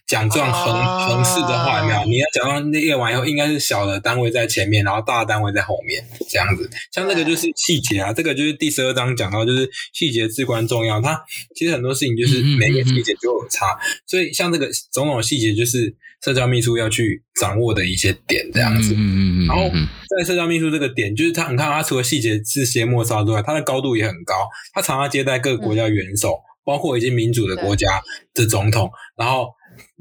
[0.07, 0.73] 奖状横
[1.07, 2.03] 横式的话，有没有？
[2.05, 6.69] 你要奖状列完以后，应该是小的单位在前面，然后大的单位在后面，这样子。
[6.93, 11.01] 像那个就是细节啊，这个就是第十二章讲到，就是细节至关重要。
[11.01, 11.19] 它
[11.55, 18.93] 其实很多事情就是每个细节就有差，嗯嗯嗯嗯，所以像这个种种细节，就是社交秘书要去掌握的一些点，这样子。
[18.93, 19.47] 嗯嗯嗯嗯。
[19.47, 19.69] 然后
[20.17, 26.39] 在社交秘书这个点，就是他，你看他除了细节是些末梢之外，他的高度也很高，他常常接待各个国家元首。
[26.71, 28.01] 嗯包括一些民主的国家
[28.33, 29.49] 的总统，然后，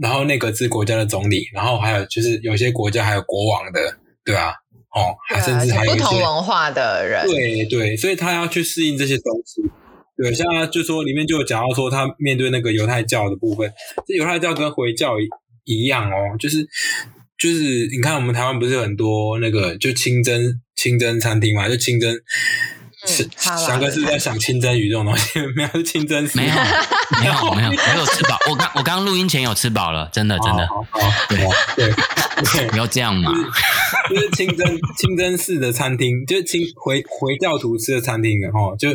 [0.00, 4.52] 然后那个是国家的总理，然后还有就是有些国家还有国王的，对啊？
[4.94, 9.62] 哦，还甚至还有不同文化的人，对对，所以他要去适应这些东西。
[10.16, 13.72] 对，像他就说里面就有讲到说，他面对那个犹太教的部分，
[14.06, 15.16] 这犹太教跟回教
[15.64, 16.64] 一样哦，就是
[17.36, 22.14] 就是你看我们台湾不是有很多那个就清真清真餐厅嘛，就清真。
[23.10, 26.54] 是，翔哥是在想清蒸鱼这种东西， 没有清蒸鱼，没有，
[27.20, 28.38] 没有，没有，没有吃饱。
[28.48, 30.66] 我刚我刚录音前有吃饱了，真的，真的。
[30.66, 31.38] 好，好，对，
[32.54, 33.32] 对，不要这样嘛。
[34.08, 38.88] 就是清真清真寺的餐厅，就是清回回教徒吃的餐厅哈，就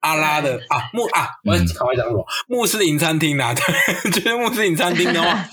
[0.00, 5.48] 阿拉的啊穆啊，我要赶快讲什么穆斯林餐厅啊， 对，就是穆斯林餐厅的话，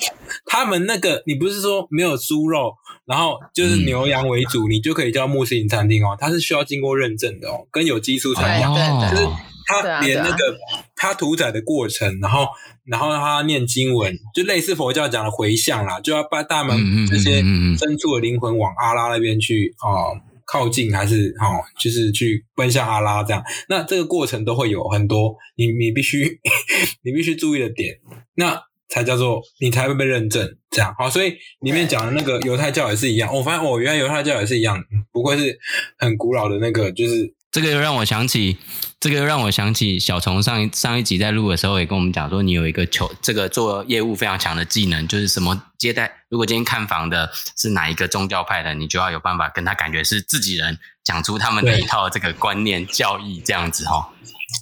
[0.45, 2.75] 他们那个你不是说没有猪肉？
[3.05, 8.73] 然后就是牛羊为主，嗯、你就可以叫穆斯林餐厅哦，它是需要经过认证的哦，跟有机蔬菜一样，
[9.11, 9.27] 就是
[9.67, 10.57] 它连那个
[10.95, 12.47] 它屠宰的过程，然后
[12.85, 26.39] 然后它念经文，就类似佛教讲的回向啦，就要把大门这些牲畜的灵魂往阿拉那边去哦靠近，还是哦就是去奔向阿拉这样，那这个过程都会有很多你你必须
[27.03, 27.99] 你必须注意的点，
[28.33, 28.63] 那。
[28.89, 33.33] 才叫做你才会被认证，这样好，所以里面讲的那个犹太教也是一样。
[33.33, 35.57] 我发现哦，原来犹太教也是一样，不愧是
[35.97, 38.57] 很古老的那个，就是这个又让我想起，
[38.99, 54.09] 这个又让我想起小虫上一上一集在录的时候也跟我们讲说，你有一个求这个做业务非常强的技能，就是什么接待，如果今天看房的是哪一个宗教派的，你就要有办法跟他感觉是自己人，讲出他们的一套这个观念教义这样子哈。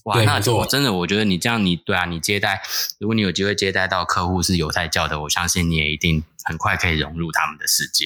[0.06, 2.62] 哇，那我真的，我觉得你这样，你对啊，你接待，
[3.00, 8.06] 如果你有机会接待到客户是犹太教的，我相信你也一定很快可以融入他们的世界。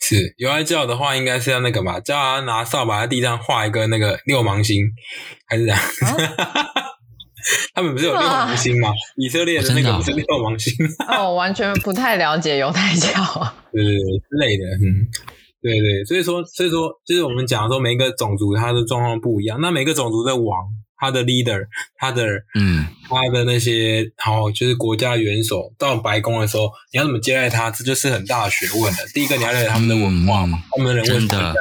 [0.00, 4.84] 是犹太教的话，应该是要那个吧，叫他拿扫把在地上画一个那个六芒星，
[5.46, 5.78] 还是这样？
[5.78, 6.16] 啊、
[7.74, 8.90] 他们不是有六芒星吗？
[9.16, 10.72] 以色列的那个不是六芒星？
[11.08, 13.10] 哦，我完全不太了解犹太教，
[13.72, 15.08] 对对对之类的，嗯。
[15.64, 19.60] 对对，所以说，所以说，就是我们讲说，每一个种族它的状况不一样。
[19.60, 20.58] 那每个种族的王，
[21.02, 29.04] 他的 leader，他的嗯，他的那些好，就是国家元首到白宫的时候，你要怎么接待他，这就是很大的学问的。
[29.12, 31.54] 第一个，你要了解他们的文化嘛，嗯、他们的人文怎么样？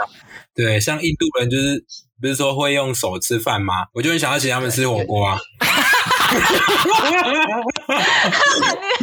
[0.54, 1.84] 对，像印度人就是
[2.22, 3.86] 不是说会用手吃饭吗？
[3.96, 5.40] 我就很想要请他们吃火锅啊。
[6.32, 6.38] 你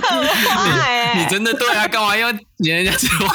[0.01, 1.20] 很坏哎！
[1.20, 1.88] 你真的对啊？
[1.88, 3.27] 干嘛要请人家吃火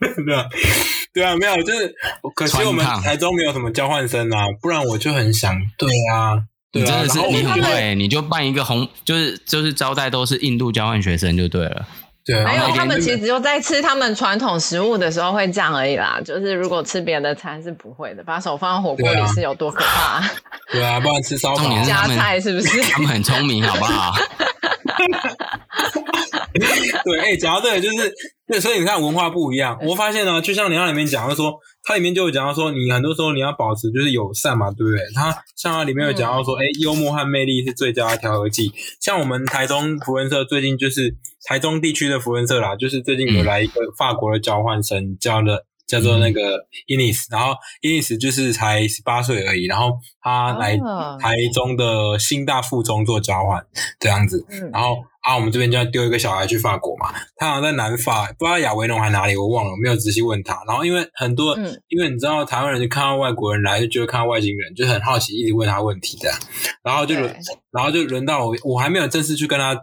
[0.00, 0.44] 对啊，
[1.18, 1.92] 对啊，没有，就是
[2.36, 5.52] 可惜我们台中没有什么交换生啊，不然我就很想。
[5.76, 6.38] 对啊，
[6.70, 11.88] 对啊，真的是你很会，你就办一个红，就是就是招待都是印度交换学生就对了。
[12.24, 16.20] 对，没有，他们其实只有在吃他们传统食物的时候会这样而已啦。
[16.24, 20.22] 就是如果吃别的餐是不会的，把手放在火锅里是有多可怕？
[20.70, 22.80] 对啊，不然吃烧烤加菜是不是？
[22.82, 24.14] 他们很聪明，好不好？
[27.04, 28.12] 对，哎、欸，讲到这个就是，
[28.46, 34.98] 对，所以你看文化不一样，我发现呢，就像你那里面讲，就说它里面就有讲到说，你很多时候你要保持就是友善嘛，对不对？
[35.14, 38.72] 它像它里面有讲到说，哎、欸，幽默和魅力是最佳的调和剂。
[39.00, 45.66] 像我们台中福仁社最近就是台中地区的福仁社啦，就是最近有来一个法国的交换生叫的。
[45.88, 50.76] 叫做那个伊尼斯，然后伊尼斯就是才十八岁而已，然后他来
[51.18, 53.64] 台中的新大附中做交换
[53.98, 60.62] 这样子，然后啊，我们这边就要丢一个小孩去法国嘛，他好像在南法，不知道亚维农还哪里，我忘了，没有仔细问他。
[60.66, 61.56] 然后因为很多，
[61.88, 66.38] 因为你知道台湾人就看到外国人来，就觉得看到外星人，就很好奇，一直问他问题这样，
[66.82, 67.34] 然后就轮，
[67.72, 69.74] 然后就轮到我，我还没有正式去跟他，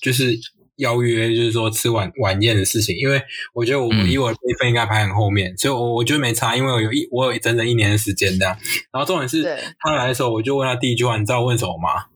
[0.00, 0.38] 就是。
[0.80, 3.20] 邀约就是说吃晚晚宴的事情，因为
[3.54, 8.56] 我觉得我以我的辈分应该排很后面，嗯、所以我我觉得没差，因为我有一我有整整一年的时间这样。
[8.92, 9.42] 然后重点是
[9.78, 12.06] 他来的时候，我就问他第一句话，你知道问什么吗？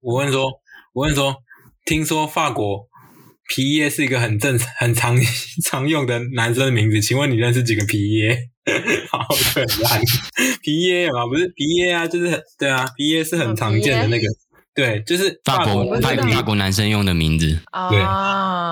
[0.00, 0.44] 我问说，
[0.92, 1.36] 我问说，
[1.84, 2.86] 听说法国
[3.48, 5.18] 皮耶是一个很正很常
[5.64, 8.38] 常用的男生的名字，请问你认识几个皮耶？
[9.10, 10.02] 好可爱，
[10.62, 14.26] 皮耶嘛，不是皮耶啊，就是很对啊，皮耶是很常见的那个。
[14.78, 17.58] 对，就是法国法法国男生用的名字，
[17.90, 17.98] 对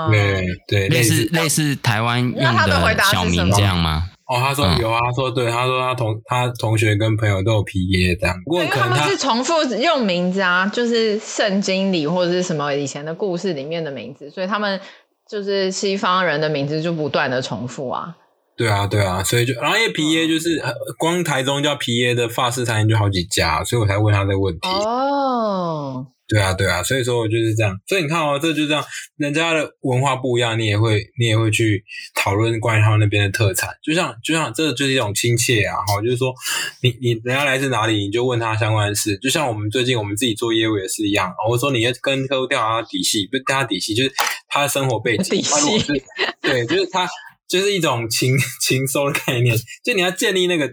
[0.09, 4.05] 对对，类似类似台湾用的小名这样吗？
[4.27, 14.81] 哦，他说有啊，他说对，他说他同他同学跟朋友都有 PA 这样，不过可能他，他们是重复用名字啊，就是圣经里或者是什么以前的故事里面的名字，所以他们
[15.29, 18.17] 就是西方人的名字就不断的重复啊。
[18.57, 20.63] 对啊，对啊，所以就然后因为皮耶就是
[20.99, 24.69] 光台中叫皮耶的法式餐厅就好几家，所以我才问他这个问题。
[24.69, 26.07] 哦。
[26.29, 27.79] 对啊，对啊，所以说我就是这样。
[27.87, 28.85] 所以你看哦，这就这样，
[29.17, 31.85] 人家的文化不一样，你也会，你也会去
[32.17, 33.71] 讨论关于他们那边的特产。
[33.81, 36.35] 就像，就像，这就是一种亲切啊，哈，就是说，
[36.83, 39.17] 你你人家来自哪里，你就问他相关的事。
[39.19, 44.13] 就像我们最近我们自己做业务也是一样，我说你要跟客户调查他底细，不是调查底细，就是
[44.49, 45.37] 他的生活背景。
[45.37, 46.03] 底细。
[46.43, 47.07] 对，就是他，
[47.49, 50.71] 就是一种情 情搜的概念，就你要建立那个。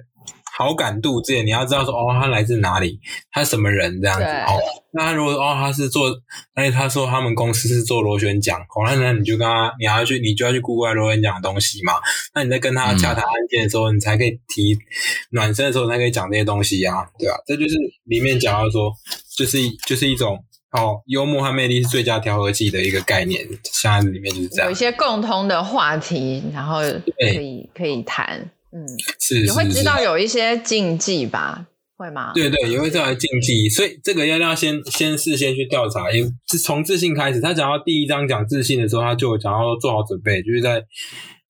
[0.55, 2.99] 好感度这些你要知道说哦，他来自哪里，
[3.31, 4.61] 他什么人这样子哦。
[4.91, 6.15] 那他如果哦，他是做，
[6.53, 11.93] 而且，他说他们公司是做螺旋桨，哦，那那你就跟他，你要去，你就要去 Google 螺旋桨的东西嘛。
[12.35, 14.77] 那你在跟他洽谈案件的时候，嗯、你才可以提
[15.31, 17.41] 暖身的时候，才可以讲这些东西呀，啊，对吧，啊？
[17.47, 18.93] 这就是里面讲到说，
[19.35, 19.57] 就是
[19.87, 20.37] 就是一种
[20.73, 28.49] 哦，幽默和魅力是最佳调和剂的一个概念，像里面就是这样，有一些共通的话题，然后可以可以谈。
[28.71, 28.83] 嗯，
[29.19, 31.67] 是，你会知道有一些禁忌吧？
[31.95, 32.31] 会吗？
[32.33, 36.11] 对对，也会知道禁忌，所以这个要要先先事先去调查。
[36.11, 40.83] 因为是从自信开始，他讲到第一章讲自信的时候，他就讲要做好准备，就是在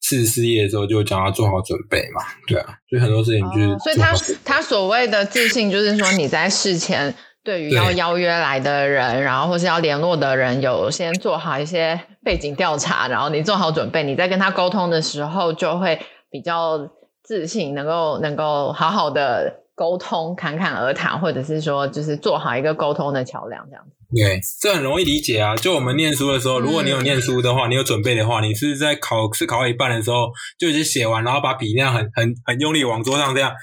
[0.01, 2.21] 试事业的时候就讲要做好准备嘛。
[2.45, 3.77] 对啊，所以很多事情就是、哦。
[3.81, 16.79] 所以他他所谓的自信，就是说你在事前对于要邀约来的人，然后或是要联络的人，有先做好一些背景调查，然后你做好准备，你在跟他沟通的时候就会比较。
[17.25, 23.91] 自信能够能够好好的沟通，侃侃而谈，或者是说，就是做好一个沟通的桥梁，这样子。
[24.13, 25.55] 对，这很容易理解啊。
[25.55, 30.29] 就我们念书的时候，如果你有念书的话，嗯、你有准备的话，你是在考试考到一半的时候
[30.59, 33.53] 就已经写完，然后把笔那样很很很用力往桌上这样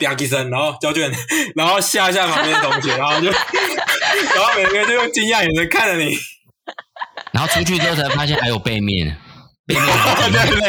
[0.00, 1.10] 啪一声，然后交卷，
[1.56, 3.30] 然后吓吓旁边的同学，然后就，
[4.34, 6.16] 然后每个人就用惊讶眼神看着你，
[7.32, 9.16] 然后出去之后才发现还有背面。
[9.66, 10.62] 背面还有题目，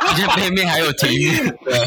[0.00, 1.32] 而且背面还有题目。
[1.64, 1.78] 对，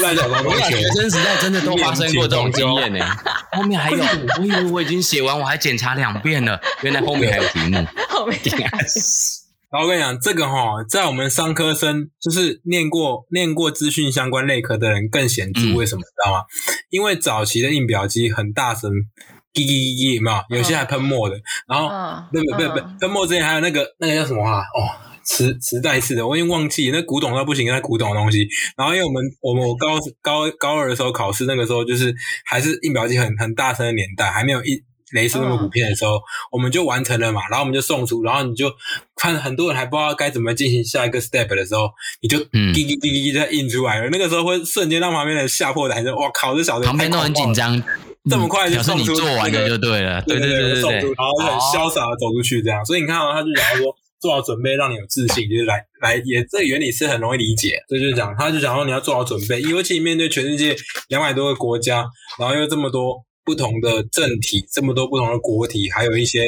[0.00, 3.06] 烂小我讲学生时代真的都发生过这种经验呢。
[3.52, 3.98] 后面还有，
[4.38, 7.86] 我以为我已经写完，我还检查两遍了，原来后面还有题目。
[8.08, 8.40] 后面。
[9.72, 15.74] 然后我跟你讲，这个哈，在我们商科生，就是念过念过资讯相关类科的人更显著。
[15.74, 16.02] 为什么？
[16.02, 16.44] 知道吗？
[16.90, 18.90] 因为早期的印表机很大声，
[19.54, 21.40] 叽叽叽叽嘛，有些还喷墨的。
[21.66, 21.88] 然后，
[22.30, 24.58] 不不不不，喷墨之前还有那个那个叫什么啊？
[24.58, 25.10] 哦。
[25.24, 28.44] 磁磁带式的，我已经忘记那古董到不行，那古董的东西。
[28.76, 32.12] 然后因为我们我们我高高高二的时候考试，那个时候就是
[32.44, 34.82] 还是印表机很很大声的年代，还没有一
[35.12, 36.20] 雷士那么普遍的时候，
[36.50, 37.42] 我们就完成了嘛。
[37.50, 38.72] 然后我们就送出，然后你就
[39.16, 42.38] 看很多人还不知道该怎么进行下一个 step 的时候，你就
[42.74, 44.08] 滴滴滴滴滴在印出来了。
[44.10, 47.82] 那个时候会瞬间让旁边的人吓破胆，说哇靠，这小子旁边都很紧张，
[48.30, 52.84] 这么快就送出，你做完了就对了，对对对对，然后就很潇洒的走出去这样。
[52.84, 53.94] 所以你看到他就讲说。
[54.22, 57.82] 做好准备，让你有自信，就是来来也这个原理是很容易理解。
[57.88, 60.76] 所以就讲，他就讲说你要做好准备，尤其面对全世界
[61.08, 62.06] 两百多个国家，
[62.38, 66.40] 然后又这么多不同的政体，这么多不同的国体，还有一些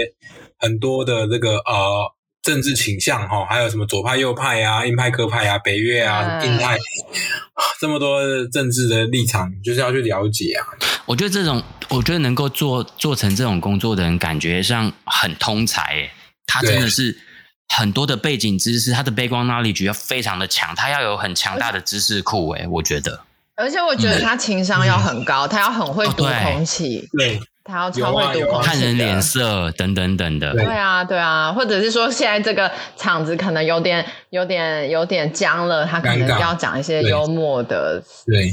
[0.58, 6.78] 很多的这个呃政治倾向哈，还有什么左派右派啊，鹰派鸽派啊，北约啊，印太，
[7.80, 10.66] 这么多政治的立场，就是要去了解啊。
[11.06, 16.10] 我觉得这种，我觉得能够做做成这种工作的人，感觉上很通才，
[16.46, 17.18] 他真的是。
[17.66, 23.24] 很多的背景知识，他的 background knowledge 要非常的强，他要有很强大的知识库，诶，我觉得。
[23.56, 27.08] 而且我觉得他情商要很高，嗯、他要很会读空气。
[27.16, 27.40] 对。
[27.66, 30.52] 他要超会读空气，看人脸色等等等的。
[30.52, 38.02] 对啊，对啊，或者是说现在这个场子可能有点、有点、有点僵了，他可能要讲一些幽默的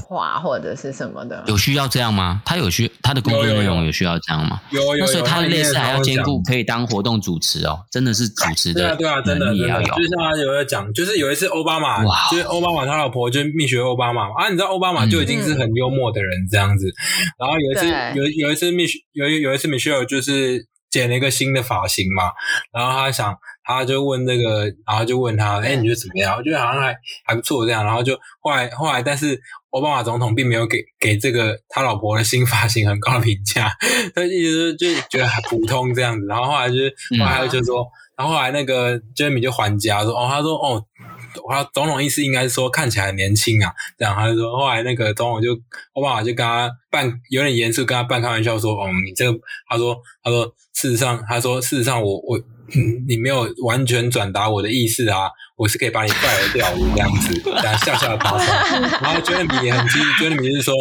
[0.08, 1.44] 话或者是什么的。
[1.48, 2.42] 有需要这样吗？
[2.46, 4.62] 他有需他的工作内容有需要这样吗？
[4.70, 5.06] 有有有。
[5.08, 8.82] 所以他的类似还要兼顾可以当活动主持哦，真的是主持的。
[8.82, 9.88] 对啊，对啊，真的也要有。
[9.88, 16.86] 就像他有在讲，就是有一次奥巴马，就是奥巴马他老婆就是蜜雪奥巴马啊，你知道奥巴马就已经是很幽默的人这样子，
[17.40, 19.00] 然后有一次有有一次蜜雪。
[19.14, 22.32] 有有一次，Michelle 就是剪了一个新的发型嘛，
[22.72, 26.36] 然后他想，他就问那个，然后就问他，哎，你觉得怎么样？
[26.38, 26.96] 我觉得好像还
[27.26, 29.40] 还不错这样，然后就后来后来，但是
[29.72, 33.72] 奥巴马总统并没有给给这个他老婆的新发型很高的评价，
[34.16, 40.86] 他一直就觉得还普通这样子，然后后来就是后来就说，然后后来那个 Jamie 就还价说，哦，他说哦。
[41.50, 45.54] 他总统意思应该是说看起来很年轻啊，这样他就说，后来那个总统就
[45.94, 49.40] 奥巴马就跟他半有点严肃跟他半开玩笑说，哦，你这个，
[49.70, 52.38] 他说他说事实上他说事实上我我
[53.08, 58.82] 你没有完全转达我的意思啊，我是可以把你 fire 掉的这样子，然后笑笑打算。
[59.02, 60.74] 然后 Jeremy 也很积极，Jeremy 就是说，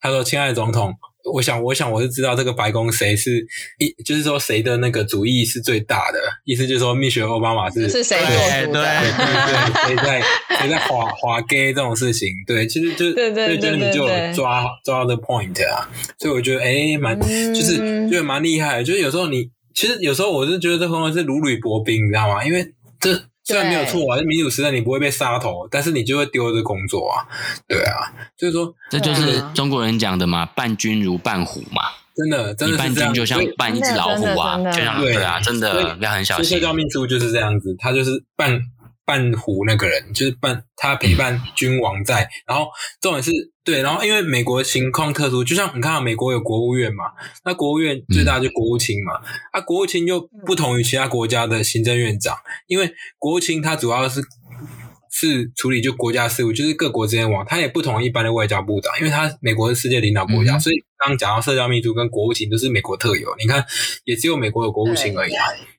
[0.00, 0.92] 他说：“亲爱的总统。”
[1.34, 3.44] 我想，我想，我是知道这个白宫谁是
[3.80, 8.26] 一，就是说谁的那个主意是最大的，意思就是说，蜜雪奥巴马是是谁做
[8.66, 8.84] 主的？
[8.84, 10.22] 对对对，谁在
[10.60, 12.28] 谁在滑滑 gay 这种事情？
[12.46, 14.06] 对，其实就对对对，你就
[14.36, 17.76] 抓抓到 the point 啊，所以我觉得哎，蛮就是
[18.08, 22.44] 觉得蛮厉害的，就是有时候你其实有时候我是觉得这方法是如履薄冰，你知道吗？
[22.44, 23.22] 因为这。
[23.48, 27.22] 虽然没有错啊，民主时代你不会被杀头，但是你就会丢这工作啊，
[27.68, 31.82] 对啊，所以说这就是中国人讲的嘛，伴君如伴虎嘛，
[32.16, 36.58] 真的，真的伴君就像伴一只老虎啊，就像对啊，真的要很小心。
[36.58, 38.60] 社交秘书就是这样子，他就是伴。
[39.06, 42.66] 伴虎那个人就是伴他陪伴君王在， 然后
[43.00, 43.30] 重点是
[43.64, 47.04] 对，然后因为美国情况特殊，就像你看到美国有国务院嘛，
[47.44, 49.12] 那国务院最大就国务卿嘛，
[49.52, 52.36] 啊，国务卿就不同于其他国家的行政院长，
[52.66, 54.20] 因为国务卿他主要是
[55.10, 63.64] 是处理就国家事务，就是各国之间往，他也不同一般的外交部长，因为他美国是世界领导国家，所以刚刚讲到社交密度跟国务卿都是美国特有，你看
[64.04, 65.32] 也只有美国有国务卿而已，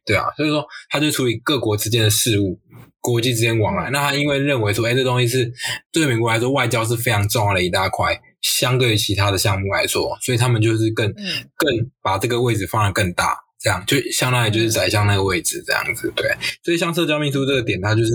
[0.06, 2.60] 对啊，所以说他就处理各国之间的事务。
[3.08, 5.50] 国际之间往来，那他因为认为说，哎，这东西是
[5.94, 11.08] 对美国来说，外交是非常重要的一大块，相对于其他的项目来说，所以他们就是更
[11.56, 16.30] 更把这个位置放得更大，这样就相当于就是宰相那个位置这样子，对。
[16.64, 18.12] 所以像社交秘书这个点，它就是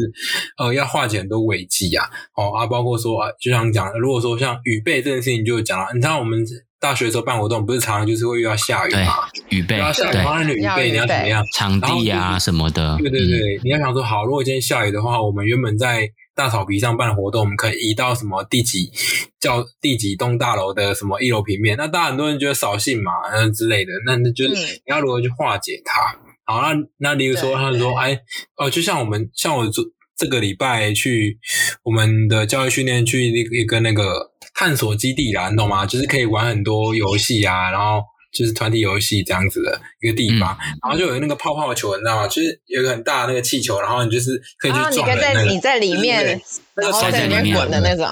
[0.59, 2.05] 呃要化解很多危机啊，
[2.37, 6.45] 哦啊，包括说啊，就像讲，如果说像雨备这件事情，就讲了，你知道我们。
[6.83, 9.15] 大学的时候办活动，不是常常就是会遇到下雨嘛？
[9.51, 11.45] 雨备，对，然雨备，你要怎么样？
[11.55, 12.99] 场地啊什么的。
[12.99, 18.91] 对对对，你要想说，好，如果今天下雨的话，我们原本在大草皮上办活动，我们可以移到什么第几
[19.39, 21.77] 叫第几栋大楼的什么一楼平面？
[21.77, 23.93] 那当然很多人觉得扫兴嘛，嗯之类的。
[24.05, 26.19] 那那就是你要如何去化解它？
[26.45, 28.19] 好，那那例如说，他说，哎，
[28.57, 29.81] 哦，就像我们像我这
[30.17, 31.39] 这个礼拜去
[31.83, 34.31] 我们的教育训练去一个一个那个。
[34.55, 35.87] 探索基地啦，你懂吗？
[35.87, 42.29] 就是可以玩很多游戏啊，然后就是团体游戏这样子的一个地方，嗯、然后就有那个泡泡球，你知道吗？
[42.29, 45.51] 就是有一个很大的那个气球，然后你就是可以去撞人、那个。
[45.51, 46.39] 你在里面，
[46.75, 48.07] 然后在里面滚的那种。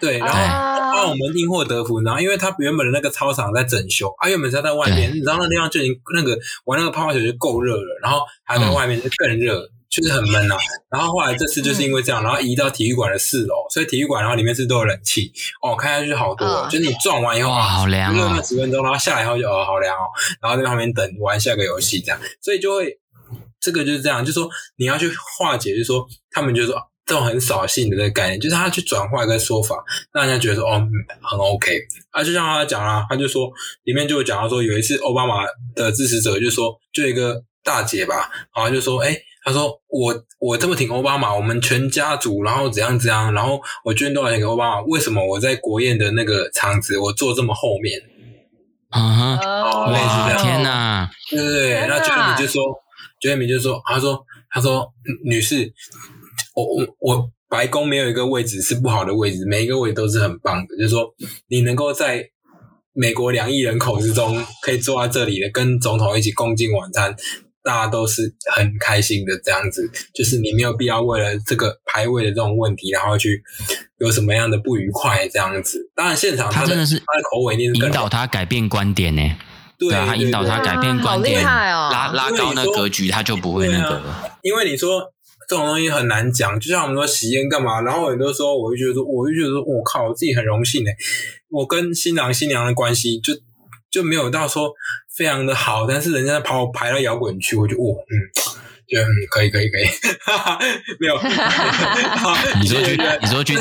[0.00, 9.60] 对，然后让我们因祸得福，然后因为他原本的那个操场在整修，啊，原本是在外面，你知道那地方就已经那个玩那个泡泡球就够热了，然后还在外面就更热。
[9.60, 10.58] 嗯就是很闷啊，
[10.90, 15.32] 然后后来这次就是因为这样，然后移到体育馆的四楼，所以体育馆然后里面是都有冷气
[15.62, 20.04] 哦，看下去好多，哦、就是你撞完以后啊，好凉哦，那几分钟，然后下来以后就哦好凉哦，
[20.42, 22.98] 然后在旁边等玩下个游戏这样，所以就会
[23.58, 26.76] 这个就是这样，就是说你要去化解，就是说他们就说
[27.06, 29.82] 这种很扫兴的这个概念，就是他去转化一个说法，
[30.12, 30.86] 让人家觉得说哦
[31.22, 31.80] 很 OK
[32.10, 33.50] 啊，就像他讲啊，他就说
[33.84, 35.44] 里面就讲到说有一次奥巴马
[35.74, 39.16] 的支持者就说就一个大姐吧，然后就说哎。
[39.46, 44.80] 他说：“我我这么挺奥巴马，我们全家族，然后怎样怎样，然后我捐多少钱给奥巴马？
[44.86, 48.02] 为什么我在国宴的那个场子我坐这么后面？”
[48.90, 49.86] 啊哈！
[49.86, 50.34] 哇！
[50.34, 51.08] 天哪！
[51.30, 52.60] 对对对，那 Jeremy 就说
[53.22, 54.20] ，Jeremy 就说，他说，
[54.50, 54.92] 他说，
[55.24, 55.72] 女士，
[56.56, 60.76] 我我我白宫没有一个位置是不好的位置，每一个位置都是很棒的。
[60.76, 61.14] 就是说，
[61.48, 62.28] 你能够在
[62.92, 67.14] 美国两亿人口之中可以坐在这里的，跟总统一起共进晚餐。
[67.66, 73.42] 大家都是很开心的这样子，就是你没有必要为了这个排位的这种问题，然后去
[73.98, 75.90] 有什么样的不愉快这样子。
[75.96, 79.22] 当然，现场他，他真的是他的口尾，引导他改变观点呢。
[79.78, 84.38] 对，对啊，他引导他改变观点，哦、拉拉高那格局，他就不会那个了。
[84.42, 85.02] 因为你说
[85.48, 90.96] 这种东西很难讲，就像我们说喜宴干嘛，然后很多时候我就觉得说，我就觉得说，我靠，我自己很荣幸诶，
[91.50, 93.34] 我跟新郎新娘的关系就
[93.96, 94.70] 就没有到说。
[95.16, 98.14] 非常的好，但是人家把我排到摇滚区，我就哇，嗯，
[98.86, 99.86] 觉得嗯，可以可以可以，
[100.20, 100.58] 哈哈，
[101.00, 101.16] 没有，
[102.60, 103.56] 你说去，你说去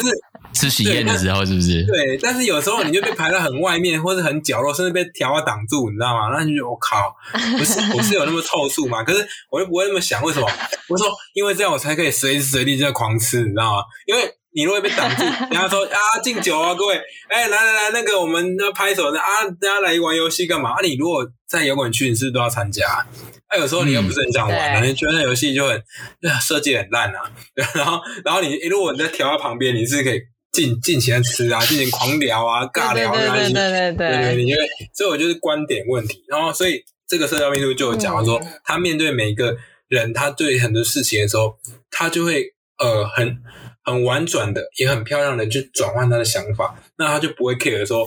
[0.52, 1.82] 吃喜宴的时候是不是？
[1.86, 6.36] 对，但是有时候你就被排到很外面，或者很角落，甚至被条啊挡住，你知道吗？
[6.38, 7.16] 那你就我靠，
[7.58, 9.02] 不是 我是有那么凑数嘛？
[9.06, 10.52] 可是我又不会那么想，为什么？
[10.90, 13.84] 我说因为这样我才可以随时随地就在狂吃，你知道吗？
[14.08, 14.22] 因为。
[14.56, 16.96] 你如果被挡住， 人家说啊敬酒啊，各位，
[17.28, 19.26] 哎、欸、来来来，那个我们要拍手的啊，
[19.60, 20.72] 大家来玩游戏干嘛？
[20.72, 23.06] 啊，你如果在摇滚区，你是不是都要参加？
[23.48, 25.84] 啊，有时候你又不是很想玩，你觉得那游戏就很
[26.42, 27.30] 设计很烂啊。
[27.76, 30.22] 然后然后你如果你在调到旁边，你是可以
[30.54, 34.62] 尽尽情吃啊，进行狂聊啊，尬聊啊，对对对对对，对，对，你觉得
[34.94, 36.24] 所以我就是观点问题。
[36.30, 39.58] 然后所以这个社交秘书就有讲说，他面对每一个
[39.90, 41.58] 人，他对很多事情的时候，
[41.92, 43.38] 他就会呃很。
[43.86, 48.06] 很婉转的，也很漂亮的，去转换他的想法，那他就不会 care 说，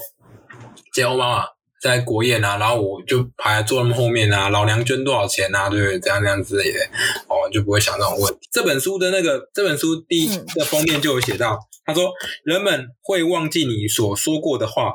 [0.93, 1.45] 今天奥巴马
[1.81, 6.01] 在国宴啊，然后我就排坐他们后面啊，老娘捐多少钱啊，对不对？
[6.01, 6.81] 这样这样之类的，
[7.29, 8.49] 哦，就不会想这种问题。
[8.51, 11.57] 这本书的那个这本书第一的封面就有写到，
[11.89, 12.13] 他说
[12.45, 14.93] 人们会忘记你所说过的话，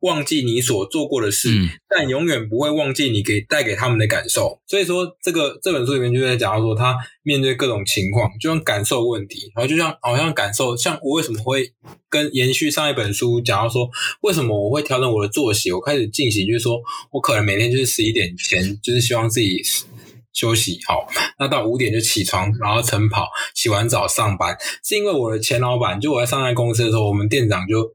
[0.00, 4.60] 忘记你所做过的事，嗯、但永远不会忘记你给带给他们的感受。
[4.66, 11.72] 所以说，这个这本书里面就在讲到说，他面对各种情况，就像感受问题，然后就像好像感受，像我为什么会
[12.10, 13.88] 跟延续上一本书讲到说，
[14.20, 16.78] 为什么我会调整我的作息，我开始进行，就是说
[17.10, 19.62] 我可能每天就是十一点前，就是希望自己
[20.34, 21.06] 休息好，
[21.38, 24.54] 那到五点就起床，然后晨跑，洗完澡上班，
[24.84, 27.90] 是因为我的前老板，就我在上那公司的时候，我们店长就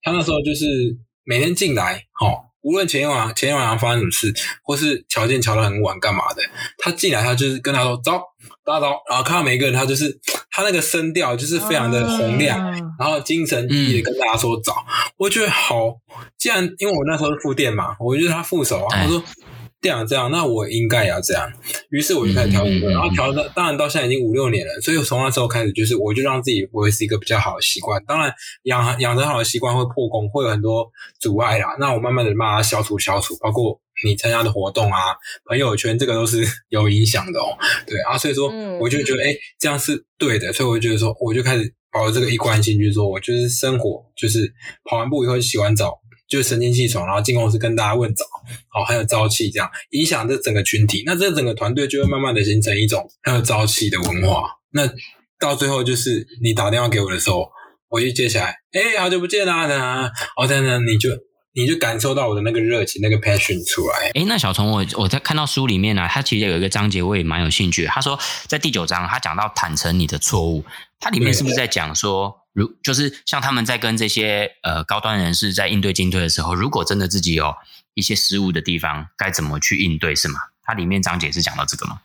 [0.00, 2.46] 他那时候就是每天进来，好。
[2.62, 6.42] 无论前一晚前一晚上发生什么事，或是条件调得很晚干嘛的，
[6.76, 8.20] 他进来他就是跟他说走，
[8.62, 10.20] 大家走，然后看到每一个人，他就是
[10.50, 14.74] 他那个声调就是非常的洪亮，啊、然后精神奕奕的跟大家说早。
[14.74, 15.94] 嗯、我觉得好，
[16.36, 19.22] 既然因为我那时候是副店嘛，我觉得他副手啊，我说。
[19.22, 21.50] 这样这样，那我应该也要这样。
[21.90, 28.02] 于是我就开始调整，然后调到当然到现在已经五六年了，所以从那时候开始，就是我就让自己维持一个比较好的习惯。
[28.04, 28.32] 当然
[28.64, 31.76] 养养成好的习惯会破功，会有很多阻碍啦。
[31.80, 35.16] 那我慢慢的把它消除消除，包括你参加的活动啊、
[35.46, 37.56] 朋友圈，这个都是 有影响的哦。
[37.86, 44.52] 对啊，所以说我就觉得哎，这样是对的，所以我就觉得说，我就开始保持这个一贯性，就是说我就是生活，就是
[44.84, 45.99] 跑完步以后洗完澡。
[46.30, 48.24] 就神清气爽，然后进公司跟大家问早，
[48.68, 54.44] 好，很有朝气，这样影响这整个群体，那这整个团队就会慢慢的形成一种很有朝气的文化。
[54.70, 54.88] 那
[55.40, 57.50] 到最后就是你打电话给我的时候，
[57.88, 61.10] 我就接起来，哎、欸，好久不见啦，啊，哦，等等，你就
[61.52, 64.06] 你就感受到我的那个热情，那个 passion 出来。
[64.10, 68.16] 哎、欸，那小虫，我我在看到书里面呢、啊，他其实有一个章节我也蛮有兴趣，他说
[68.46, 70.64] 在第九章，他讲到坦诚你的错误，
[71.00, 72.39] 他里面是不是在讲说？
[72.52, 77.54] 如就是像他们在跟这些呃高端人士在应对进退的时候，如果真的自己有
[77.94, 80.40] 一些失误的地方，该怎么去应对是吗？
[80.64, 82.00] 它里面章节是讲到这个吗？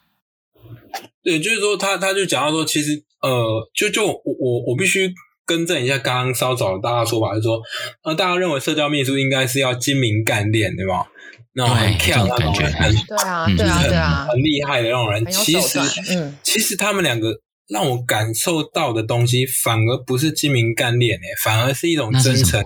[1.23, 5.11] 对，就是说他他就讲到说，其实呃，就就我我我必须
[5.47, 7.61] 更正一下刚刚稍早大家的说法，就是说
[8.03, 11.07] 呃，大家认为社交秘书应该是要精明干练，对吧？
[11.53, 15.79] 那种很漂亮，感觉很对啊，对啊，对啊，很厉害的那种人，其实
[16.15, 17.41] 嗯，其实他们两个。
[17.68, 22.63] 让我感受到的东西，反而不是精明干练诶，反而是一种真诚、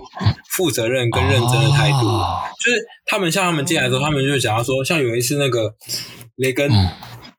[0.50, 2.06] 负责任跟认真的态度。
[2.06, 5.74] 哦、就是他们像他们进来的时候，他们就讲到说，像有一次那个
[6.36, 6.88] 雷根，嗯、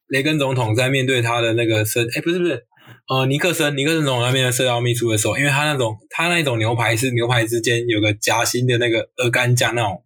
[0.08, 2.66] 雷根总统在面对他的那个社，诶不是不是，
[3.08, 10.02] 呃，尼克森，尼克森总统在面对社交秘书的时候，因为他那种他那种牛排是牛排之间有个夹心的那个鹅肝酱那种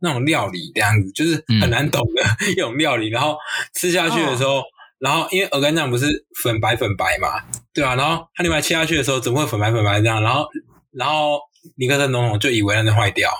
[0.00, 3.36] 那种料理这样子，就是很难懂的 一种料理，然后
[3.74, 4.58] 吃下去的时候。
[4.58, 4.62] 哦
[4.98, 6.06] 然后，因为鹅肝酱不是
[6.42, 7.28] 粉白粉白嘛，
[7.72, 7.94] 对吧、啊？
[7.96, 10.20] 然后他另外切下去的时候，怎么会粉白粉白这样？
[10.22, 10.46] 然后，
[10.92, 11.38] 然后
[11.76, 13.30] 尼克森总统就以为那是坏掉，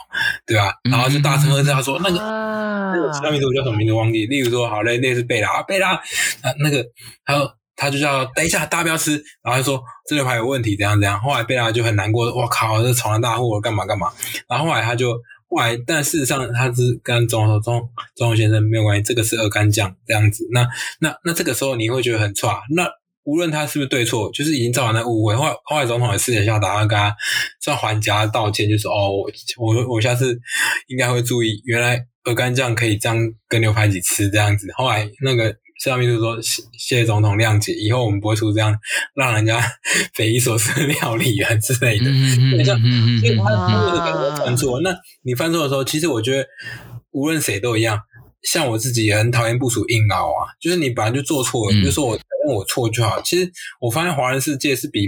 [0.46, 0.72] 对吧、啊？
[0.90, 4.26] 然后就大声喝他说：“那个，那个其他名字我叫什么名字忘记。
[4.26, 6.02] 例如说，好嘞，那是贝拉，贝拉，啊，
[6.62, 6.84] 那个，
[7.24, 9.12] 他说他就叫等一下，大家不要吃。
[9.42, 11.20] 然后他说这牛排有问题，怎样怎样。
[11.20, 14.12] 后来贝拉就很难过，我靠，这闯了大祸，干嘛干嘛。
[14.48, 15.18] 然后后来他就。
[15.48, 17.80] 后来，但事实上他是跟总统总
[18.14, 20.46] 总统先生没有关系，这个是鹅肝酱这样子。
[20.52, 20.68] 那
[21.00, 22.60] 那那这个时候你会觉得很差。
[22.74, 22.88] 那
[23.24, 25.34] 无论他是不是对错，就是已经造成了误会。
[25.34, 27.14] 后来后来总统也私底下打算跟他
[27.60, 29.10] 算还价道歉，就说哦，
[29.58, 30.38] 我我我下次
[30.88, 33.16] 应该会注意，原来鹅肝酱可以这样
[33.48, 34.66] 跟牛排一起吃这样子。
[34.76, 35.56] 后来那个。
[35.78, 38.76] 社交秘书说：“谢谢总统谅解，以后我们不会出这样
[39.14, 39.60] 让人家
[40.14, 42.06] 匪夷所思的料理啊之类的。
[42.08, 46.46] 嗯”像，因为他他的感觉犯错，那你犯错的时候，其实我觉得
[47.12, 48.00] 无论谁都一样。
[48.42, 53.20] 像我自己也很讨厌部署硬凹啊，就是你本来就做错了，你就说我承认我错就好。
[53.22, 53.50] 其实
[53.80, 55.04] 我发现华人世界是比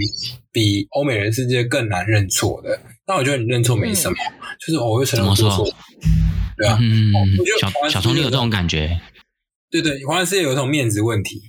[0.51, 2.77] 比欧美人世界更难认错的。
[3.07, 4.17] 那我觉得你认错没什么，
[4.59, 5.65] 就是我会承认做错。
[6.57, 6.77] 对啊，
[7.61, 8.99] 小小虫，你有这种感觉？
[9.71, 11.41] 对对，华人世界有一种面子问题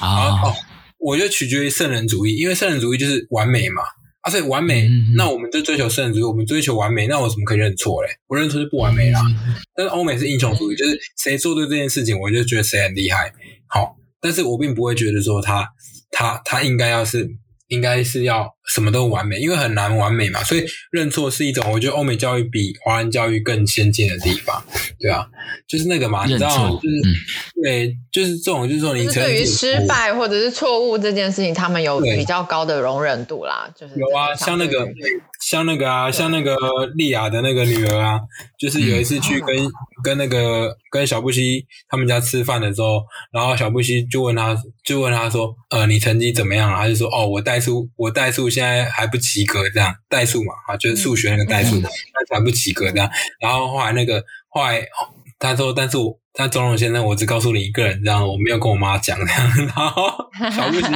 [0.00, 0.50] 啊、oh.
[0.50, 0.56] 哦，
[0.98, 3.82] 我觉得取决于圣人主义，因为圣人主义就是完美嘛，
[4.22, 8.08] 啊，所以完美，嗯、那我们就追求圣人主义，我们追求完美，那我怎么可以认错嘞？
[8.26, 9.20] 我认错就不完美啦。
[9.26, 13.32] 嗯、但是欧美是英雄主义，就是谁做对这件事情，我就觉得谁很厉害。
[13.68, 15.68] 好，但是我并不会觉得说他
[16.10, 17.30] 他他应该要是。
[17.68, 24.62] 应该是要什么都完美，因为很难完美嘛，所以认错是一种我觉得欧美教育比华人教育更先进的地方，
[24.98, 25.26] 对啊，
[25.66, 27.14] 就是那个嘛，你知道，就是、嗯、
[27.62, 34.88] 对，就是这种，就是说你对于失败或者是错误这件事情，他们有比较高的容忍度啦，就是有啊，像那个
[35.40, 36.56] 像那个啊，像那个
[36.94, 38.20] 莉亚的那个女儿啊，
[38.58, 39.70] 就是有一次去跟、嗯、
[40.02, 46.82] 跟那个跟小布希他们家吃饭的时候，然后小布希就问他，就问他说，呃，你成绩怎么样啊？
[46.82, 47.42] 他就说，哦，我。
[47.48, 51.88] 代数我代数现在还不及格，这样代数嘛啊，就是数学那个代数，那
[52.36, 53.08] 还不及格这样。
[53.40, 54.84] 然后后来那个后来
[55.38, 56.18] 他说，但是我。
[56.40, 59.50] 但钟龙先生，我只告诉你一个人，这样我没有跟我妈讲这样。
[59.74, 60.08] 然后
[60.54, 60.86] 小布希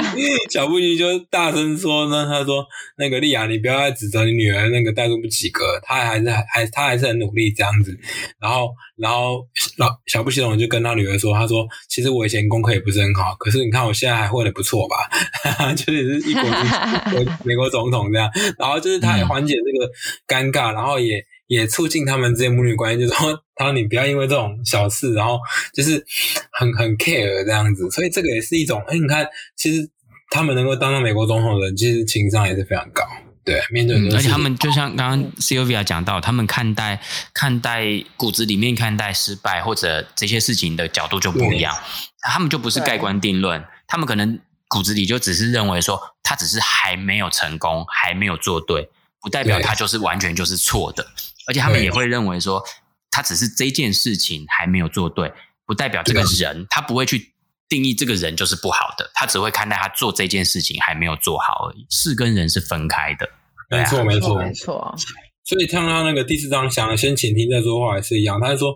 [0.49, 2.65] 小布希就大声说呢，他说
[2.97, 7.93] ：“那个丽亚，你不要再指责你女儿那个代入不及格，她还是还她还是很努力这样子。”
[8.39, 9.45] 然后然后
[9.77, 15.09] 老小布希龙就跟他女儿说：“他说其实我以前功课也不是很好，可是你看我现在还混的不错吧？
[15.75, 18.29] 就是一国之 美国总统这样。
[18.57, 19.91] 然后就是他也缓解这个
[20.25, 25.39] 尴尬，然后也。”也促进他们之间母女关系，就是说，他说你不要因为这种小事，然后
[25.73, 26.03] 就是
[26.51, 29.89] 很很 care 这样子，所以这个也是一种，哎，你看，其实
[30.29, 33.03] 他们能够当上美国总统的人，其实情商也是非常高，
[33.45, 37.01] 对，面对、嗯，而且他们就像刚刚 Sylvia 讲到，他们看待
[37.33, 41.75] 看待骨子里面看待失败或者这些事情的角度就不一样，
[42.21, 44.39] 他们就不是盖棺定论，他们可能
[44.69, 48.89] 骨子里就只是认为说，他只是还没有成功，还没有做对，
[49.21, 51.05] 不代表他就是完全就是错的。
[51.47, 52.63] 而且他们也会认为说，
[53.11, 55.31] 他只是这件事情还没有做对，
[55.65, 57.33] 不代表这个人他不会去
[57.69, 61.85] 定义这个人就是不好的，他只会看待他做这件事情还没有做好而已。
[61.89, 63.29] 事跟人是分开的，
[63.69, 64.95] 没错，没错，没错。
[65.43, 68.73] 所以像他那个第四章想先倾听再说话也是一样，他就说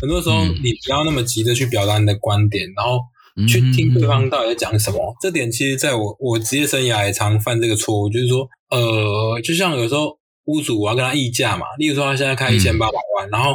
[0.00, 3.00] 很多时候你不要那么急着去表达你的观点，然后
[3.46, 5.16] 去听对方到底在讲什么。
[5.20, 10.18] 这点其实在我我职业生涯也常犯这个错误，就是说，呃，就像有时候。
[10.48, 13.54] 屋主我要跟他议价嘛，例如说他现在开一千八百万，嗯，然后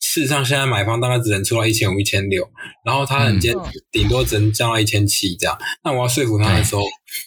[0.00, 2.48] 事实上现在买方大概只能出到一千五、一千六，
[2.82, 5.56] 然后他很坚持，顶多只能降到一千七这样。
[5.84, 6.82] 那我要说服他的时候，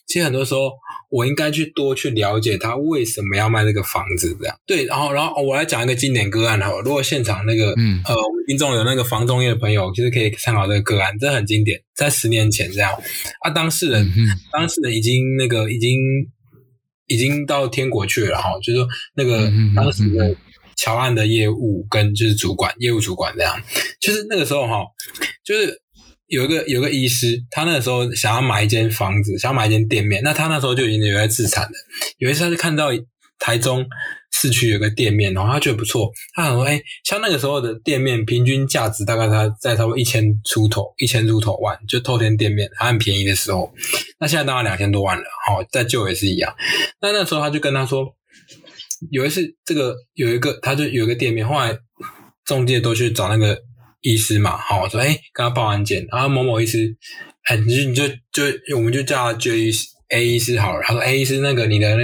[0.08, 0.72] 其实很多时候
[1.10, 4.56] 我应该去多去了解他为什么要卖这个房子这样。
[4.66, 12.92] 对，然后然后我来讲一个经典个案好了，如果现场那个、嗯、呃我们听众有那个房中业的朋友，其实可以参考这个个案，这很经典，在十年前这样
[13.42, 16.00] 啊，当事人、嗯、当事人已经那个已经。
[17.14, 20.36] 已经到天国去了哈，就是说那个当时的
[20.76, 23.62] 桥岸的业务跟就是主管业务主管这样，
[24.02, 24.84] 就是那个时候哈，
[25.46, 25.80] 就是
[26.28, 31.74] 有一个有一个医师，他那个时候想要买一间房子，想要买一间店面，那他那时候就已经有在自产了，
[32.18, 32.90] 有一次他就看到
[33.40, 33.86] 台中。
[34.36, 36.12] 市区有个店面，然后他觉得不错。
[36.34, 43.72] 他想说：“哎，像那个时候的店面，平均价值大概他在差不多一千出头，一千出头万，就透天店面还很便宜的时候。
[44.20, 46.52] 那现在当然两千多万了，好，在旧也是一样。
[47.00, 48.04] 那那时候他就跟他说，
[49.12, 51.78] 有一次这个有一个，他就有一个店面，后来
[52.44, 53.62] 中介都去找那个
[54.02, 56.98] 医师嘛，好，说哎，跟他报案件，然后某某医师，
[57.44, 61.98] 哎，你就你就就我们就叫他 J 医师。” A 医师好了，他说 A 医师那个你的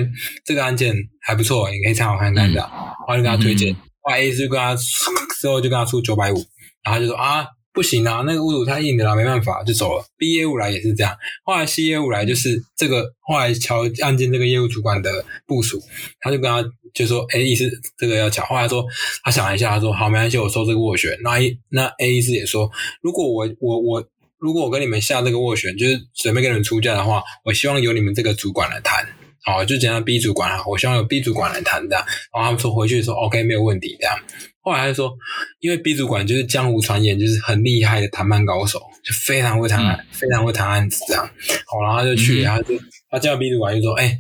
[0.43, 2.69] 这个案件还不错，你可以参考看看的，然
[3.07, 3.73] 后就跟他推荐。
[4.01, 6.35] 后来 A 医师就跟他之后就跟他出九百五，
[6.83, 10.03] 然后他就说啊不行啊，那个屋主太硬的啦，没办法就走了。
[10.17, 15.79] B 业务来也是这样，后来 C 业务来就是这个后来乔案件这个业务主管的部署，
[16.19, 18.83] 他就跟他就说 A 医师这个要讲，后来说
[19.23, 21.15] 他想了一下，他说好没关系，我收这个斡旋。
[21.21, 24.03] 那 A 那 A 医师也说，如果我我我。
[24.39, 29.05] 如果我跟你们下这个斡旋，就是准备跟你们出价的话，我希望由你们这个主管来谈，
[29.43, 32.05] 好，就讲到 B 主管啊，我希望由 B 主管来谈这样。
[32.33, 34.17] 然后他们说回去说 OK 没有问题这样。
[34.61, 35.13] 后来他就说，
[35.59, 41.29] 因为 B 主管就是江湖传言，就是很厉害的谈判高手，就非常会谈案，嗯、非常会谈案子这样。
[41.65, 42.73] 好，然后他就去，嗯、然后就
[43.09, 44.17] 他叫 B 主管就说，哎、欸，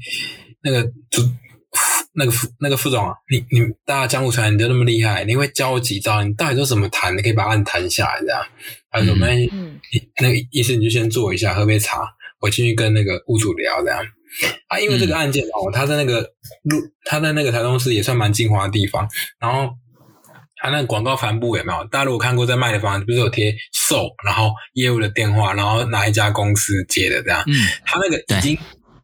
[0.63, 1.23] 那个主。
[2.13, 6.23] 那个副那个副总啊，你你大家江湖传言你都那么厉害，你会教我几招？
[6.23, 7.15] 你到底都怎么谈？
[7.15, 8.43] 你可以把案谈下来，这样。
[8.91, 9.79] 他说：“没、嗯，
[10.21, 12.01] 那个意思你就先坐一下，喝杯茶，
[12.41, 14.03] 我进去跟那个屋主聊，这样。
[14.67, 16.21] 啊，因为这个案件哦，他在那个
[16.63, 19.07] 路，他在那个台中市也算蛮精华的地方。
[19.39, 19.69] 然后
[20.55, 21.83] 他那广告帆布有没有？
[21.85, 27.43] 大家如果看过在卖的房子，不是有贴售，然后业务的电话，然后哪一家公司接的这样？
[27.47, 27.53] 嗯，
[27.85, 28.57] 他那个已经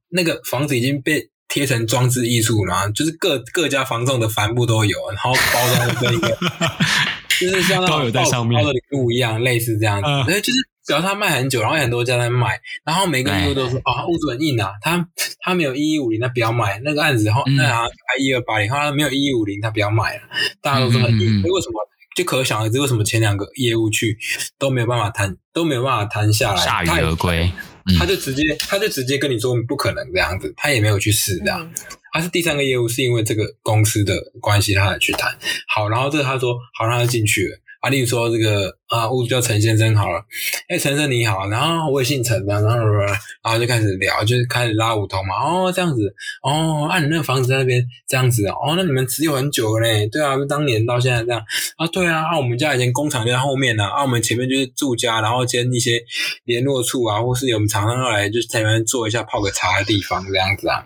[0.10, 1.30] 那个房子已经被。
[1.48, 6.36] 贴成装置艺术嘛，就是各各家房仲的帆布都有，然后包装跟一个，
[7.40, 10.08] 就是像那种报报的礼物一样，类似这样子。
[10.08, 15.08] 呃、就是只要他卖很久，然后很多家在卖，然后每个业务都说啊，物主很硬啊，他
[15.40, 17.88] 他没有一一五零，他不要买那个案子，然后那啊
[18.20, 20.22] 一二八零，他没有一一五零，他不要买了，
[20.62, 21.42] 大家都说很硬。
[21.44, 21.80] 为什么？
[22.16, 24.18] 就可想而知，为什么前两个业务去
[24.58, 27.52] 都没有办法谈，都没有办法谈下来，铩羽而归。
[27.98, 31.72] 他就直接，他就直接跟你说不可能这样子，他也没有去试这样。
[32.12, 35.38] 他是第三个业务，是因为这个公司的关系，他才去谈。
[35.68, 37.58] 好，然后这个他说好，让他进去了。
[37.86, 40.20] 啊，例如说这个啊，屋主叫陈先生好了，
[40.68, 46.12] 哎，陈生你好，然后我也姓陈，然后然后就开始聊，就是开始拉五通嘛，哦，这样子，
[46.42, 51.40] 哦，啊，你那个房子在那边这样子哦，那你们持有很久了嘞，对啊，当年到现在这样
[51.78, 56.02] 啊，对啊，啊，我们家以前工厂就在后面呢，啊，我们前面就是住家，然后兼一些
[56.46, 60.84] 联络处啊，或是有我们常常要来就是在那边坐一下泡个茶的地方这样子啊，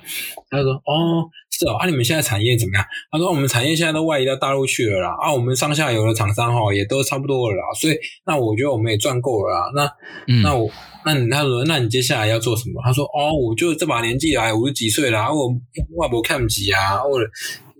[0.50, 1.32] 他说哦。
[1.60, 2.86] 是哦，啊，你们现在产业怎么样？
[3.12, 9.72] 他说我们产业现在都外移到大陆去了啦，啊，我们上下游的厂商哈也都差不多了啦，所以那我觉得我们也赚够了啦。
[9.76, 10.72] 那、嗯、那我
[11.06, 12.82] 那你他说那你接下来要做什么？
[12.86, 15.50] 他说哦，我就这把年纪来五十几岁了，我
[15.98, 17.20] 外婆看不起啊，我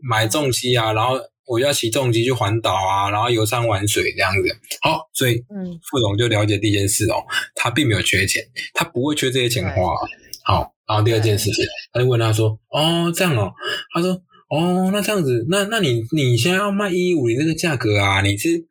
[0.02, 1.18] 买重机啊，然后。
[1.52, 4.56] 我要骑重机去环岛啊，然后游山玩水这样子。
[4.84, 5.44] 好，所以
[5.90, 7.26] 副总就了解第一件事哦，
[7.56, 8.44] 他并没有缺钱，
[8.76, 9.96] 他不会缺这些钱花。
[10.44, 11.64] 好，然后第二件事情，
[11.94, 13.54] 他就问他说：“哦，这样哦？”
[13.94, 14.20] 他说
[14.50, 18.22] ：“哦，那这样子，那那你你现在要卖一一五零这个价格啊？
[18.22, 18.66] 你是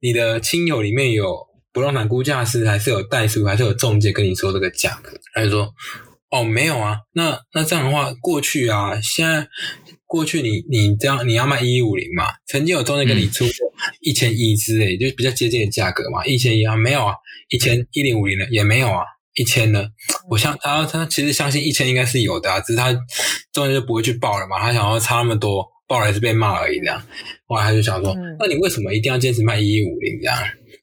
[0.00, 5.72] 你的亲友里面有不动产估价师，还是有代书，还是有中介跟你说这个价格？”他就说
[6.30, 6.98] ：“哦，没有啊。
[7.12, 9.48] 那那这样的话，过去啊，现在。”
[10.12, 12.26] 过去你你这样你要卖一一五零嘛？
[12.46, 13.52] 曾经有中介跟你出过
[14.02, 16.22] 一千一之类，就比较接近的价格嘛。
[16.26, 17.14] 一千一啊，没有啊，
[17.48, 19.04] 一千一零五零的也没有啊，
[19.34, 19.84] 一千呢？
[20.28, 22.92] 我相他他其实相信一千应该是有的啊，只是他
[23.52, 24.60] 中间就不会去报了嘛。
[24.60, 27.02] 他想要差那么多，报了还是被骂而已这样。
[27.46, 30.38] 后来他就想说，那你为什么一定要坚持卖一一五零这样？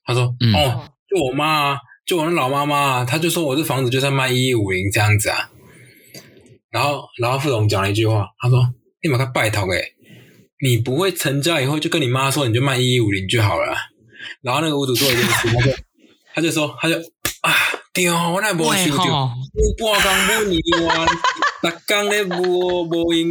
[0.05, 5.49] 他说，哦，就我妈啊，就我那老妈妈啊，他就说我这房子就算卖一一五零这样子啊。
[6.71, 8.59] 然后然后副总讲了一句话，他说。
[9.01, 9.93] 你把他拜托诶，
[10.61, 13.73] 你不会成交以后就跟你妈说，你就卖一一五零就好了。
[14.41, 15.71] 然后那个屋主做一件事，他就
[16.35, 17.01] 他就说，他就啊，
[18.03, 19.33] 对哦，我那无想到，
[19.83, 21.07] 我半工不离完，
[21.63, 23.29] 那刚咧无无用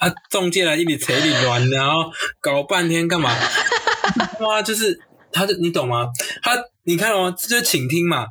[0.00, 2.10] 啊，中介来一直扯一直乱，然后
[2.40, 3.34] 搞半天干嘛？
[4.40, 4.98] 哇，就是
[5.32, 6.08] 他就你懂吗？
[6.42, 8.26] 他你看哦，这就请听嘛。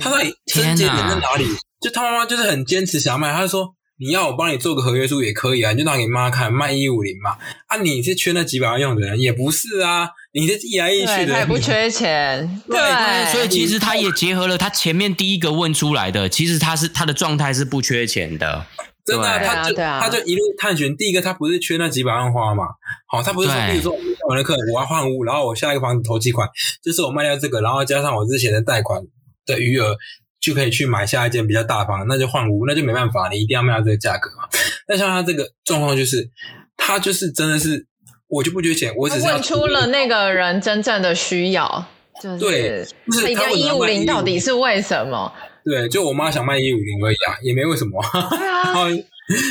[0.00, 1.46] 他到底症结点在哪里？
[1.80, 3.74] 就他妈妈就是很坚持想要卖，他就说。
[3.98, 7.36] 你要我帮你做个合约书也可以啊，你就拿给妈看，卖一五零嘛。
[7.68, 12.62] 啊，你是缺那几百万用的人也不是啊，你是一来一去的，他也不缺钱。
[12.66, 18.66] 对，对，所以其实他也结合了他前面第一个问出来的，其实他是他的状态是不缺钱的，
[19.04, 20.96] 真的，他就他就一路探寻。
[20.96, 22.64] 第一个，他不是缺那几百万花嘛，
[23.06, 23.96] 好，他不是说，比如说
[24.28, 26.48] 我的客人我要换屋，然后我下一个房子投几款
[26.82, 29.02] 就是我卖掉这个，然后加上我之前的贷款
[29.46, 29.96] 的余额。
[30.42, 34.48] 就可以去买下一间比较大房，那就换屋，那就没办法，你一定要卖到这个价格嘛。
[34.88, 36.28] 那像他这个状况，就是
[36.76, 37.86] 他就是真的是，
[38.32, 41.84] 我就不缺钱，我只是要问出了那个人真正的需要，
[42.22, 45.30] 就是对，不是他一五零到底是为什么？
[45.64, 48.02] 对，就我妈想卖一五零而已啊，也没为什么。
[48.30, 48.72] 对啊。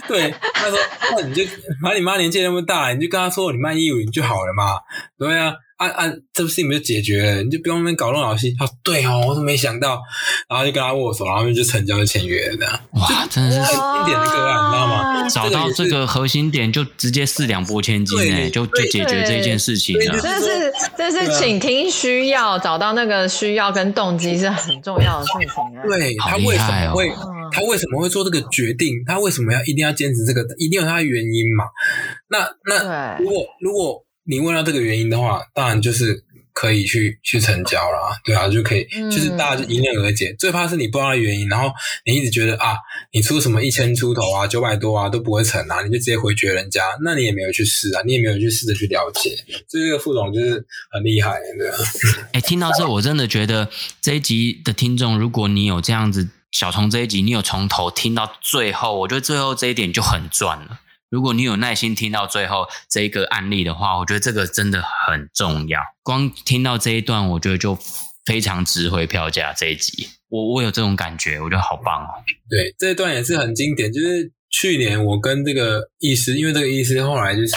[0.07, 0.77] 对，他说
[1.17, 1.43] ：“那你就
[1.81, 4.75] 反正你妈年纪那么大，你就跟她说你卖一五零就好了嘛。”
[5.17, 7.43] 对啊，啊啊，这事情不就解决了？
[7.43, 8.53] 你就不用那边搞那么老细。
[8.59, 10.01] 他说：“对哦，我都没想到？”
[10.49, 12.79] 然后就跟他握手，然后就成交就签约了这样。
[12.91, 15.20] 哇，真的是很经典的个案，你知道吗？
[15.33, 20.19] 找到这个核心点，就直接四两拨千斤哎，就就解决这一件事情了。
[20.19, 25.83] 这是这是倾听需要，找到那个需要跟动机是很重要的事情啊。
[25.87, 27.11] 对，他为什么会？
[27.53, 29.03] 他为什么会做这个决定？
[29.05, 30.41] 他为什么要一定要坚持这个？
[30.57, 31.65] 一定有他的原因嘛？
[32.29, 36.23] 那那如果如果你问到这个原因的话，当然就是
[36.53, 40.29] 可以去去成交了，对啊，就可以，就是大家就迎刃而解。
[40.29, 41.71] 嗯、最怕是你不知道的原因，然后
[42.05, 42.75] 你一直觉得啊，
[43.11, 49.35] 你出什么一千出头啊、九百多啊都不会成啊，你就直接回绝人家，那你也没有去试啊，你也没有去试着去了解。
[49.67, 51.75] 所以这个副总就是很厉害，对啊。
[52.33, 53.69] 哎、欸，听到这，我真的觉得
[54.01, 56.29] 这一集的听众，如果你有这样子。
[56.51, 60.81] 小虫这一集，你有从头听到最后，我觉得最后这一点就很赚了。
[61.11, 65.81] 如果你有耐心听到最后这一个案例的话，我觉得这个真的很重要。
[66.01, 67.77] 光听到这一段，我觉得就
[68.25, 69.51] 非常值回票价。
[69.51, 72.09] 这一集，我我有这种感觉，我觉得好棒哦。
[72.49, 73.91] 对，这一段也是很经典。
[73.91, 77.55] 就是去年我跟这个医师，因为这个医师后来就是。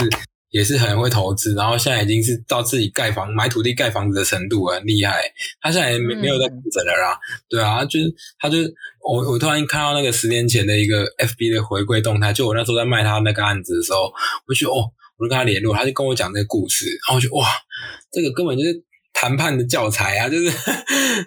[0.55, 5.21] 也是很会投资，然后现在已经是到自己盖房、买土地盖房子的程度，很厉害。
[5.61, 14.13] 他现在也没没有在负责了啦，嗯、对啊，就是他就是我我突然看到那个十年前的一个 FB 的回归动态，就我那时候在卖他那个案子的时候，
[14.47, 14.87] 我就哦，
[15.19, 17.49] 我就跟他联络，他就跟我讲这个故事，然后我就哇，
[18.13, 18.81] 这个根本就是
[19.13, 20.57] 谈判的教材啊，就是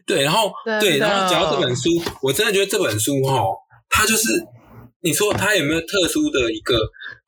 [0.05, 1.89] 对，然后对，对，然后讲到这本书，
[2.21, 3.43] 我真的觉得这本书哈，
[3.89, 4.41] 它就是
[5.01, 6.79] 你说它有没有特殊的一个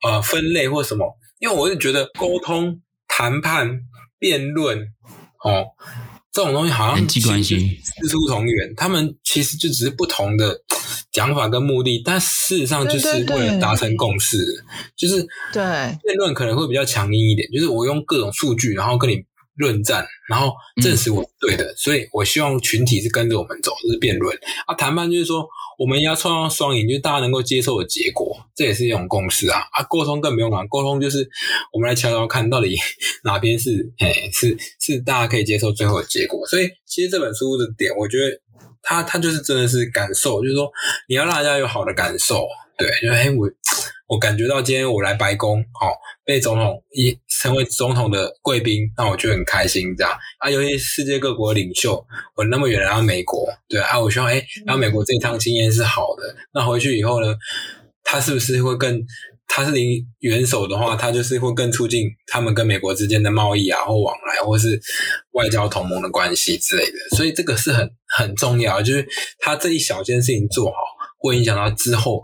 [0.02, 1.04] 呃分类或什么？
[1.40, 3.80] 因为我是觉得沟通、谈判、
[4.18, 4.78] 辩论，
[5.42, 5.64] 哦，
[6.30, 7.56] 这种东西好像其实师
[8.08, 10.60] 出同源，他们其实就只是不同的
[11.10, 14.38] 讲法跟目的，但事实上就是为了达成共识。
[14.94, 15.62] 就是对
[16.02, 19.16] 辩论可能会比较强硬一点，就是我用各种数据，然后跟你
[19.56, 24.36] 论战，然后证实我是对的，所以我希望群体是跟着我们走，就是辩论。
[24.66, 25.48] 啊，谈判就是说。
[25.80, 29.60] 我们要创造双赢，就是大家能够接受的结果，这也是一种共识啊！
[29.72, 31.26] 啊，沟通更不用讲，沟通就是
[31.72, 32.76] 我们来瞧瞧看到底
[33.24, 36.46] 哪边是，哎，是是大家可以接受最后的结果。
[36.46, 38.38] 所以，其实这本书的点，我觉得
[38.82, 40.70] 它它就是真的是感受，就是说
[41.08, 43.50] 你要让大家有好的感受，对，就哎我
[44.10, 45.92] 我感觉到今天我来白宫，好、哦、
[46.24, 50.50] 被总统一成为总统的贵宾，那我就很开心这样啊。
[50.50, 52.04] 尤其世界各国的领袖，
[52.34, 56.34] 我那么远来到美国，对啊，我希望哎，然后美国这一趟经验是好的。
[56.52, 57.36] 那回去以后呢，
[58.02, 59.00] 他是不是会更？
[59.52, 64.80] 他是领元首的话，他就是会更促进他们跟美国之间的贸易啊，或往来，或是
[65.32, 67.16] 外交同盟的关系之类的。
[67.16, 69.06] 所以这个是很很重要，就是
[69.38, 70.76] 他这一小件事情做好，
[71.18, 72.20] 会影响到之后。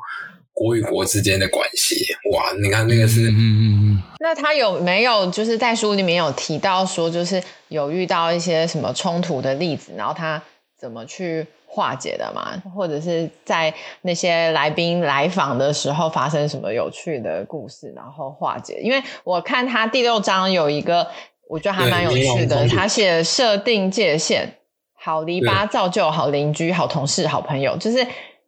[0.57, 2.50] 国与国之间的关系，哇！
[2.62, 4.02] 你看那个是，嗯嗯嗯。
[4.20, 10.42] 那他有没有就是在书里面有提到说，就是有遇到一些什么冲突的例子，然后他
[10.78, 12.57] 怎么去化解的嘛？
[12.74, 18.80] 或者是在那些来宾来访的时候发生什么有趣的故事，然后化解？
[18.82, 21.07] 因为我看他第六章有一个，
[21.50, 24.50] 我觉得还蛮有趣的，他写设定界限，
[24.94, 28.07] 好篱笆造就好邻居、好同事、好朋友，就是。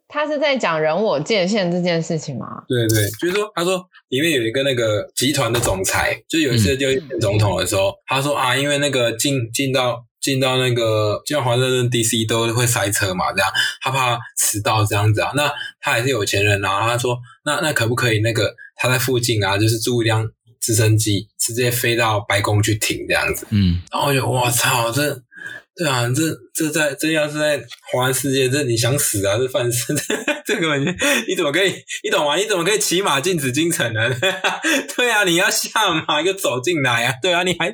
[0.09, 2.47] 他是在讲人我界限这件事情吗？
[2.67, 13.53] 对对，就是说，他说里面有一个那个集团的总裁，就有一次就选总统的时候，嗯、他说啊，因为那个进进到进到那个进到华盛顿 DC 都会塞车嘛，这样
[13.83, 15.31] 他怕迟到这样子啊。
[15.37, 15.47] 那
[15.81, 20.27] 他还是有钱人啊，他说那那可不可以那个他在附近啊，就是租一辆
[20.59, 23.47] 直升机，直接飞到白宫去停这样子。
[23.51, 25.23] 嗯，然后我就我操这。
[25.79, 26.23] 对啊，这
[26.53, 29.39] 这在这要是在华人世界，这你想死啊？
[29.39, 29.95] 这犯事，
[30.45, 30.85] 这个你
[31.29, 31.73] 你怎么可以？
[32.03, 32.35] 你懂吗？
[32.35, 34.11] 你怎么可以骑马进紫禁城呢？
[34.97, 35.71] 对啊，你要下
[36.09, 37.15] 马又走进来啊？
[37.23, 37.73] 对啊，你还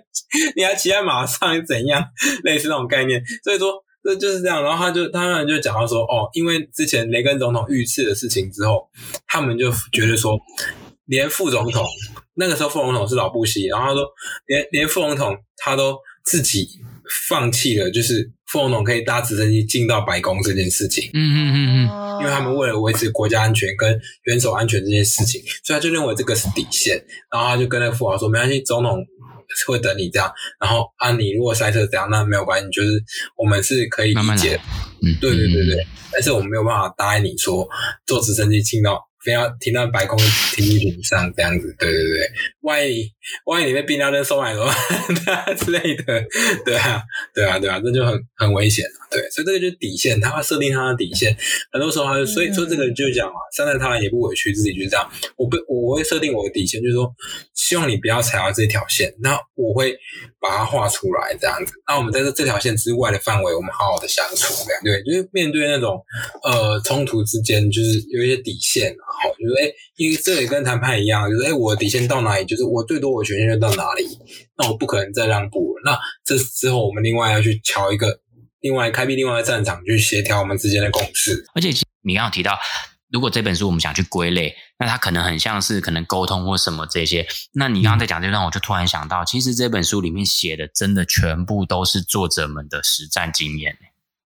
[0.55, 2.05] 你还骑在马上又怎样？
[2.45, 3.23] 类似那种概念。
[3.43, 4.63] 所以说这就是这样。
[4.63, 8.87] 然后他就他们就讲到说，哦，因为之前雷根总统遇刺的事情之后，
[9.27, 10.39] 他们就觉得说，
[11.07, 11.83] 连副总统
[12.35, 14.07] 那个时候副总统是老布希，然后他说
[14.47, 16.69] 连连副总统他都自己。
[17.29, 21.11] 放弃了，就是副总统可以搭直升机进到白宫这件事情。
[21.13, 26.97] 嗯嗯嗯嗯，因为他们为了维持国家安全跟元首安全这件事情，所以他就认为这个是底线。
[27.31, 28.99] 然后他就跟那个富豪说：“没关系，总统
[29.67, 30.33] 会等你这样。
[30.61, 33.03] 然后啊，你如果塞车怎样，那没有关系，就是
[33.37, 34.17] 我们是可以理解。
[34.17, 34.39] 慢慢
[35.03, 35.87] 嗯，对对对对。
[36.13, 37.69] 但是我们没有办法答应你说
[38.07, 40.19] 坐直升机进到。”非要停到白宫
[40.55, 43.11] 停机坪上这样子，对对对，万一
[43.47, 44.71] 万一你被宾拉登收买了
[45.57, 46.23] 之类的，
[46.65, 47.03] 对啊，
[47.35, 49.09] 对啊，对啊，这就很很危险了。
[49.11, 51.37] 对，所以这个就是底线，他要设定他的底线。
[51.71, 55.09] 很多时候他就，所以说这个就讲嘛，善待他人也不委屈自己，就是这样。
[55.37, 57.15] 我不，我会设定我的底线，就是说，
[57.55, 59.97] 希望你不要踩到这条线，那我会
[60.41, 61.73] 把它画出来这样子。
[61.87, 66.05] 那我们在这这条线之外的范围，我们好好的相处，这样对，就是面对那种
[66.43, 69.14] 呃冲突之间，就是有一些底线啊。
[69.23, 74.05] 好，就是哎，因为这也跟谈判一样，就是哎，我的底线到哪里，就是我最多我权限就到哪里，
[74.59, 75.83] 那我不可能再让步了。
[75.85, 78.21] 那这之后，我们另外要去乔一个，
[78.61, 81.45] 另外开辟另外一个战场去协调我们之间的共识。
[81.55, 81.69] 而且
[82.03, 82.59] 你刚刚提到，
[83.11, 87.27] 如果这本书我们想去归类，那它可能很像是可能沟通或什么这些。
[87.53, 93.77] 那你刚刚在讲这段，我就突然想到，其实这本书里面写的真的全部都是作者们的实战经验。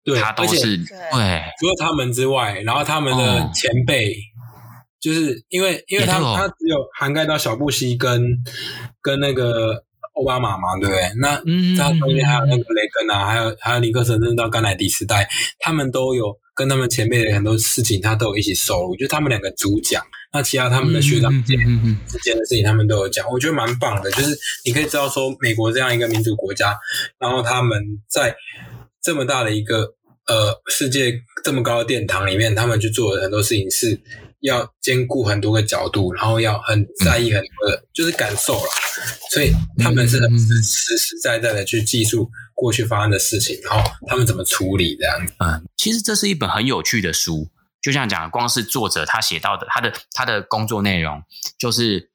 [0.04, 0.86] 对，他都是对，
[1.58, 4.16] 除了他们之外，然后他们的前辈。
[4.98, 8.20] 哦就是因为，因为他他只有涵盖到小布希跟
[9.00, 9.84] 跟那个
[10.14, 11.02] 奥巴马嘛，对不对？
[11.20, 11.36] 那
[11.76, 15.28] 他中间还有那个雷根啊，还有还有尼克森，甚至到甘乃迪时代，
[15.60, 18.96] 他们都有跟他们前辈的很多事情，他都有一起收录。
[18.96, 23.24] 就他们两个主讲，那其他他们的学长姐之间的事情，他们都有讲。
[23.30, 26.76] 我觉得蛮棒的，就是你可以知道说，美国这样一个民主国家，
[27.20, 28.34] 然后他们在
[29.00, 29.94] 这么大的一个
[30.26, 34.00] 呃世界这么高的殿堂里面，他们去做了很多事情是。
[34.40, 38.68] 要兼顾很多个角度，然后要很在意很多的，嗯、就是感受了。
[39.30, 45.34] 所以他们是很实实实在在的去记述过去发生的事情，然后他们怎么处理这样子。
[45.38, 47.48] 嗯，其实这是一本很有趣的书，
[47.80, 51.22] 就像讲，光是作者他写到的，他的他的工作内容，
[51.58, 52.10] 就是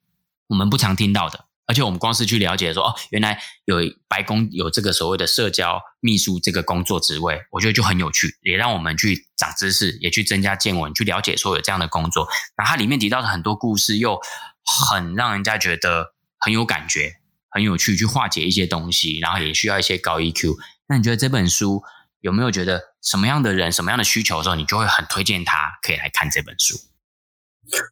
[0.47, 1.45] 我们不常听到的。
[1.74, 12.28] 而且我们光是去了解说，哦，原来有白宫有这个所谓的社交秘书这个工作职位，我觉得就很有趣，也让我们去长知识，也去增加见闻，去了解说有这样的工作。
[12.59, 14.19] 那它里面提到的很多故事，又
[14.63, 17.13] 很让人家觉得很有感觉，
[17.49, 20.55] 很有趣，去化解一些东西，然后也需要一些高 EQ。
[20.88, 21.82] 那你觉得这本书
[22.21, 26.78] 有没有觉得什么样的人、什么样的需求的时候，你就会很推荐他可以来看这本书？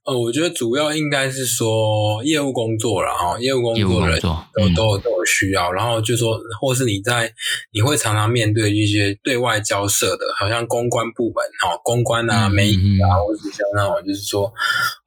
[0.06, 7.34] 呃，我觉得主要应该是说业务工作了哈，业务工作的人都都都有需要，然后就说，或是你在
[7.72, 14.52] 你会常常面对一些对外交涉的，好像公关部门哈，公关啊、媒体啊，或者像那种就是说，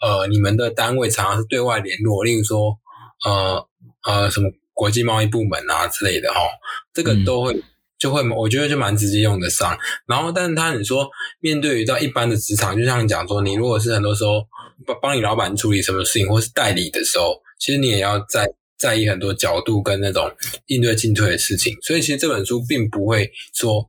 [0.01, 2.77] 呃，你们的单位常常是对外联络，例如说，
[3.25, 3.67] 呃
[4.05, 6.41] 呃，什么国际贸易部门啊之类的哈，
[6.93, 7.63] 这个都会。
[8.05, 9.75] 就会我觉得就蛮直接用得上。
[10.07, 11.09] 然后，但是他你说
[11.41, 14.47] 面对于到一般的职场，就像你讲说，你如果是很多时候
[14.87, 18.47] 帮帮你老板处理什么事情，或是代理的时候，其实你也要在。
[18.77, 20.31] 在意很多角度跟那种
[20.67, 23.89] 应对进退的事情，所以其实这本书并不会说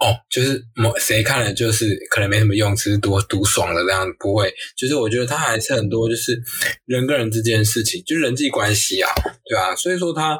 [0.00, 4.52] 哦，就是某谁看了就是可能没什么用，只是多读爽了这样，不会。
[4.76, 6.40] 就是我觉得他还是很多就是
[6.84, 9.10] 人跟人之间的事情，就是人际关系啊，
[9.44, 9.74] 对吧？
[9.76, 10.38] 所以说他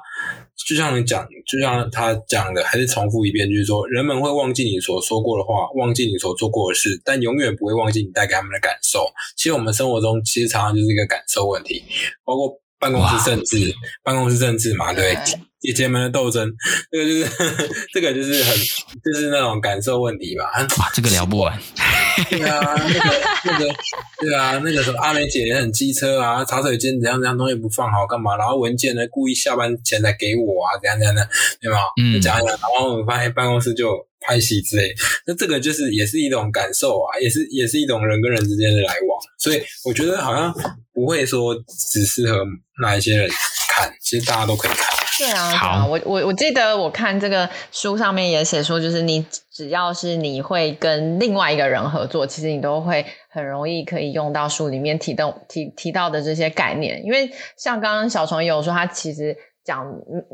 [0.66, 9.06] 就像你讲，就像他讲的，还是重复一遍，就是说人们会忘记你所说过的话，忘记你所做过的事，但永远不会忘记你带给他们的感受。
[9.36, 11.82] 其实我们生活中其实常常就是一个感受问题，
[12.24, 12.60] 包括。
[12.80, 15.12] 办公室政治，办公室政治嘛，对，
[15.60, 16.48] 姐姐们的斗争，
[16.90, 18.56] 这个就是呵呵 这个就是很
[19.04, 20.44] 就是那种感受问题吧。
[20.78, 21.58] 哇，这个聊不完。
[22.30, 23.74] 对啊，那个那个，
[24.20, 28.36] 对啊，那个什么阿美姐也很机车啊，茶水间怎样怎样东西不放好干嘛？
[28.36, 31.28] 然后文件呢故意下班前才给我啊，怎样怎样的，
[31.60, 31.78] 对吗？
[32.00, 34.06] 嗯，讲一讲，然后我们发现办公室就。
[34.20, 34.92] 拍戏之类，
[35.28, 40.52] 那这个就是也是一种感受啊，也是也是一种人跟人之间的来往，所以我觉得好像
[40.92, 41.54] 不会说
[41.92, 42.44] 只适合
[42.82, 43.30] 哪一些人
[43.72, 44.97] 看，其实大家都可以看。
[45.18, 59.36] 对啊，我我我记得我看这个书上面也写说，就是你只要是你会跟另外一个人合作，其实你都会很容易可以用到书里面提到提提到的这些概念，因为像刚刚小虫也有说，他其实。
[59.64, 59.84] 讲，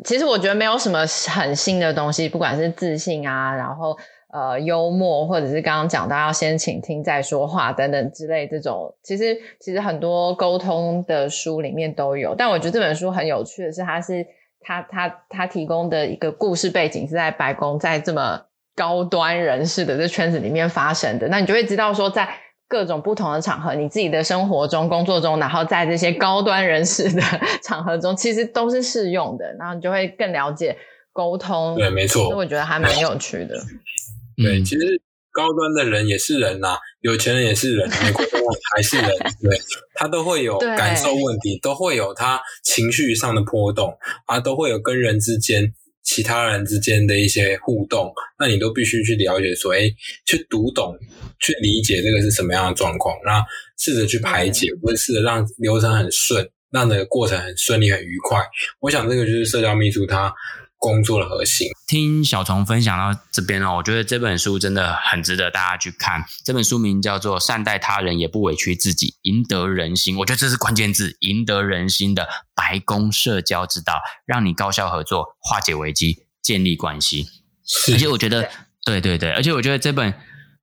[0.04, 3.98] 其实我觉得没有什么很新的东西，不管是自信啊，然后
[4.32, 12.32] 呃幽默，或者是刚刚讲到要先倾听再说话等等之类这种，其实其实很多沟通的书里面都有。
[12.36, 14.24] 但我觉得这本书很有趣的是，它是
[14.64, 18.40] 它它它提供的一个故事背景是在白宫，在这么
[18.74, 22.28] 高端人士的这圈子里面发生的，那你就会知道说在。
[22.66, 27.22] 各种不同的场合，你自己的生活中、工作中，然后在这些高端人士的
[27.62, 29.44] 场合中，其实都是适用的。
[29.58, 30.76] 然后你就会更了解
[31.12, 31.76] 沟通。
[31.76, 32.24] 对，没错。
[32.24, 33.54] 所以我觉得还蛮有趣的。
[34.38, 35.00] 对，其实
[35.34, 38.30] 高端的人也是人呐、啊，有钱人也是人， 美国人
[38.74, 39.08] 还是人。
[39.42, 39.60] 对，
[39.96, 43.92] 他都会有感受问题，都会有他情绪上的波动
[44.26, 45.74] 啊，都会有跟人之间。
[46.06, 49.90] 其他人之间的一些互动，那你都必须去了解，说，诶，
[50.26, 50.94] 去读懂，
[51.40, 53.42] 去理解这个是什么样的状况，那
[53.78, 58.38] 试着去排解，或者试着让流程很顺，让这个过程很顺利、很愉快。
[58.80, 60.30] 我想这个就是社交秘书它
[60.84, 61.68] 工作的核心。
[61.86, 66.22] 听小虫分享到这边哦，我觉得这本书真的很值得大家去看。
[66.44, 70.14] 这本书名叫做《善待他人也不委屈自己，赢得人心》。
[70.18, 77.28] 我觉得这是关键字，赢得人心的白宫社交之道，让你高效合作、化解危机、建立关系。
[77.90, 78.50] 而且我觉得，
[78.84, 80.12] 对对对，而且我觉得这本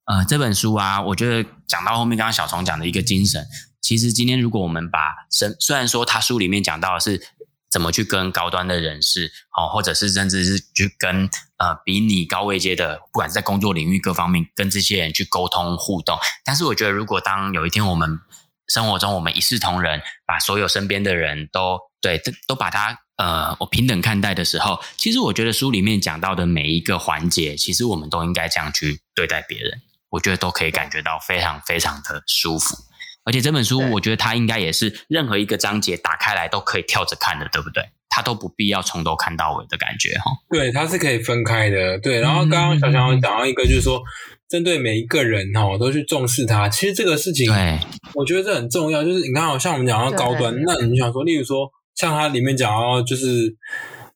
[0.06, 3.44] 呃这本书啊，我觉得讲到后面，刚刚小虫讲的一个精神，
[3.82, 5.00] 其实今天如果我们把
[5.32, 7.26] 生虽然说他书里面讲到的是。
[7.72, 16.20] 怎么去跟高端的人士，哦，或者是甚至是去跟呃比你高位阶的，不管是在工作领域各方面，跟这些人去沟通互动。
[16.44, 18.20] 但是我觉得，如果当有一天我们
[18.68, 29.82] 生活中我们一视同仁，把所有身边的人都对都都把他呃我平等看待的时候，其实我觉得书里面讲到的每一个环节，其实我们都应该这样去对待别人。
[30.10, 32.76] 我觉得都可以感觉到非常非常的舒服。
[33.24, 37.84] 而且这本书，我觉得它应该也是任何一个章节打开来都可以跳着看的，对不对？
[38.10, 40.32] 它都不必要从头看到尾的感觉，哈。
[40.50, 41.98] 对，它是可以分开的。
[42.00, 44.02] 对，然后刚刚小强讲到一个，就是说
[44.50, 46.68] 针对每一个人哈，都去重视他。
[46.68, 47.80] 其实这个事情，对，
[48.16, 49.04] 我觉得这很重要。
[49.04, 53.56] 就是你看，好像我们讲到高端，那你想说，例如说，像它里面讲到，就是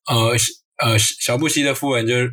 [0.07, 0.35] 呃。
[0.77, 2.29] 呃，小布希的夫人就是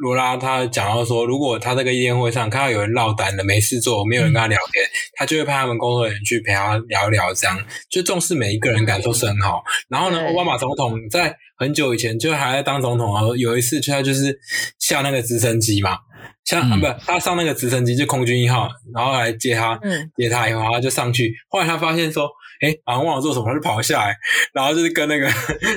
[0.00, 7.58] 罗拉，他讲到说，如果他这个宴会上看到有人落单了，没事做，没有人跟他聊天，他就会派他们工作人员去陪他聊聊，这样
[7.90, 9.62] 就重视每一个人感受是很好。
[9.88, 14.38] 然后呢，奥巴马总统在很久以前就还在当总统啊，有一次他就是
[14.78, 15.98] 下那个直升机嘛。
[16.44, 21.34] 像、嗯、啊，不，他上那个直升机就空军一号，然后来接他，嗯、接他以后，然后就上去。
[21.48, 24.16] 后来他发现说，哎，好像忘了做什么，他就跑下来，
[24.52, 25.28] 然后就是跟那个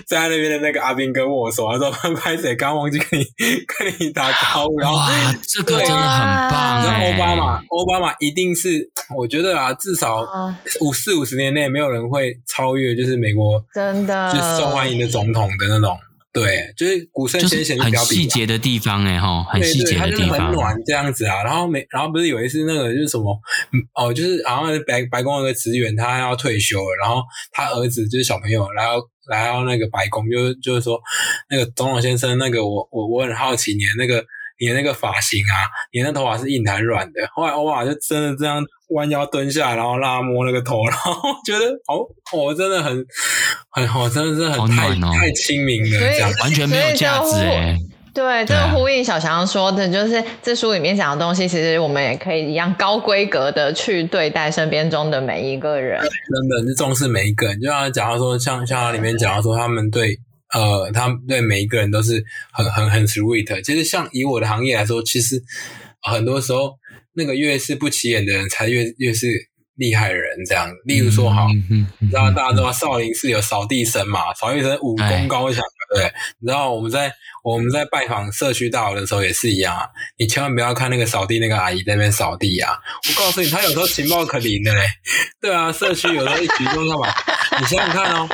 [0.07, 2.55] 站在那边的那个阿斌哥握手，他说：“拍谁？
[2.55, 3.25] 刚忘记跟你
[3.67, 5.09] 跟你打招呼。”然后哇，
[5.47, 6.85] 这个真的很棒。
[6.85, 10.25] 然后奥巴马，奥巴马一定是，我觉得啊，至少
[10.81, 15.97] 五四五十年内没有人会超越，就是美国真的就是受欢迎的总统的那种。
[16.31, 21.43] 对，就是古圣先贤，很细节的地方哎哈，很细节的地方，很暖这样子啊。
[21.43, 23.35] 然后没，然后不是有一次那个就是什么，
[23.95, 30.99] 哦，就是好像白白宫有个职员，他要退休了，然后他儿子就是小朋友来到来到那个白宫，就是就是说
[31.49, 34.23] 那个总统先生，那个我我我很好奇你的那个
[34.59, 37.27] 你的那个发型啊，你的头发是硬还是软的？
[37.33, 38.63] 后来欧巴就真的这样。
[38.89, 41.13] 弯腰蹲下，然后让他摸那个头，然后
[41.45, 42.01] 觉得哦，
[42.35, 43.05] 我、哦、真的很
[43.71, 47.77] 很，好真的是很太、哦、太亲民了，这样完全没有价值哎。
[48.11, 56.09] 对，这个呼应小强说的，就是这书里面讲的东西，其实我们也可以一样高规格的去对待身边中的每一个人，真
[56.49, 57.61] 的是重视每一个人。
[57.61, 60.17] 就像讲到说，像像他里面讲到说，他们对
[60.53, 63.61] 呃，他们对每一个人都是很很很 sweet。
[63.61, 65.41] 其实像以我的行业来说，其实
[66.01, 66.73] 很多时候
[67.13, 69.48] 那个越是不起眼的人，才越越是。
[69.79, 71.47] 厉害的人这样，例如说，好，
[71.99, 74.33] 你知道大家知道少林寺有扫地僧嘛？
[74.33, 76.13] 扫地僧武功高强，对不对？
[76.41, 77.11] 你知道我们在
[77.43, 79.87] 我们在拜访社区大楼的时候也是一样啊。
[80.17, 82.77] 你千万不要看那个扫地那个阿姨在那边扫地啊！
[83.07, 84.81] 我告诉你，她有时候情报可灵的嘞。
[85.41, 87.07] 对啊，社区有时候一举动干嘛？
[87.59, 88.29] 你想想看哦，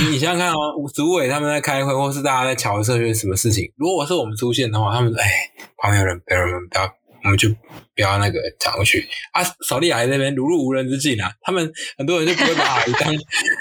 [0.00, 0.56] 你你想想看哦，
[0.94, 3.70] 组委他们在开会，或是大家在乔社区什么事情？
[3.76, 5.28] 如果是我们出现的话，他们说：“哎，
[5.76, 6.90] 旁边有人，别人不要。”
[7.24, 9.42] 我们就不要那个讲过去啊！
[9.66, 13.12] 扫地阿姨那边如入无人之境啊，他们很多人就不会把阿姨当，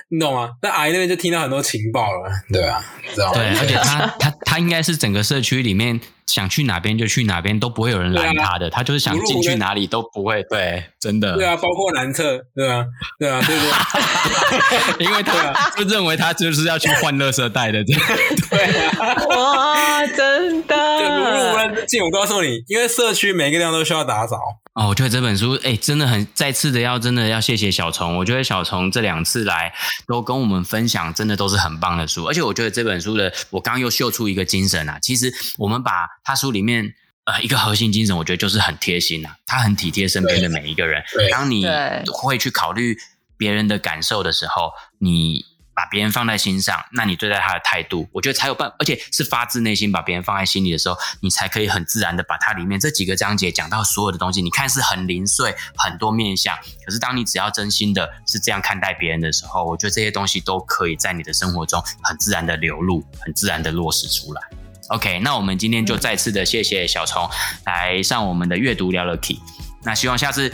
[0.10, 0.52] 你懂吗？
[0.62, 2.84] 那阿姨那边就听到很多情报了，对啊，
[3.14, 3.34] 知道吗？
[3.34, 6.00] 对，而且他他他应该是整个社区里面。
[6.28, 8.68] 想去哪边就去哪边，都不会有人拦他的。
[8.68, 10.44] 啊、他就是想进去哪里都不会。
[10.50, 11.36] 对，真的。
[11.36, 12.44] 对啊，包括男厕。
[12.56, 12.86] 对啊，
[13.20, 15.06] 对啊，对对。
[15.06, 17.84] 因为他就认为他就是要去换垃圾袋的。
[17.84, 19.14] 对啊。
[19.28, 20.76] 哇，真的。
[20.76, 24.38] 对如入无人进，我告诉你，因为社区每个地方都需要打扫。
[24.74, 28.18] 哦，我觉得这本书，哎，真的很再次的要真的要谢谢小虫。
[28.18, 29.72] 我觉得小虫这两次来
[30.08, 32.26] 都跟我们分享，真的都是很棒的书。
[32.26, 34.98] 而且我觉得这本书的，我刚刚又秀出一个精神啊。
[35.00, 36.96] 其实我们把他书里面
[37.26, 39.36] 呃一个核心精神，我觉得就是很贴心啊。
[39.46, 41.04] 他很体贴身边的每一个人。
[41.32, 41.66] 当你
[42.12, 42.98] 会去考虑
[43.38, 45.53] 别人的感受的时候，你。
[45.76, 54.42] 把别人放在心上，那你对待他的态度，我觉得才有办，而且是发自内心把别人放在心里的时候，你才可以很自然的把它里面这几个章节讲到所有的东西。
[54.42, 56.56] 你看是很零碎，很多面向，
[56.86, 64.42] 可是当你只要真心的是这样看待别人的时候，我觉得这些东西都可以在你的生活中很自然的流露，很自然的落实出来。
[64.90, 67.28] OK，那我们今天就再次的谢谢小虫
[67.66, 69.40] 来上我们的阅读聊了 Key，
[69.84, 70.54] 那希望下次。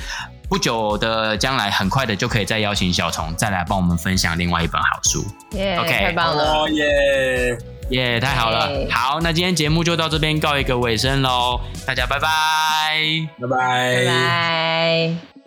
[0.49, 5.23] 不久的将来，很快的就可以再邀请小虫再来帮我们分享另外一本好书。
[5.51, 7.57] 耶，OK，太棒了，耶。
[7.91, 8.69] 耶，太好了。
[8.89, 12.29] 好，那今天节目就到这边告一个尾声喽，大家拜拜，
[13.39, 15.38] 拜拜，拜拜。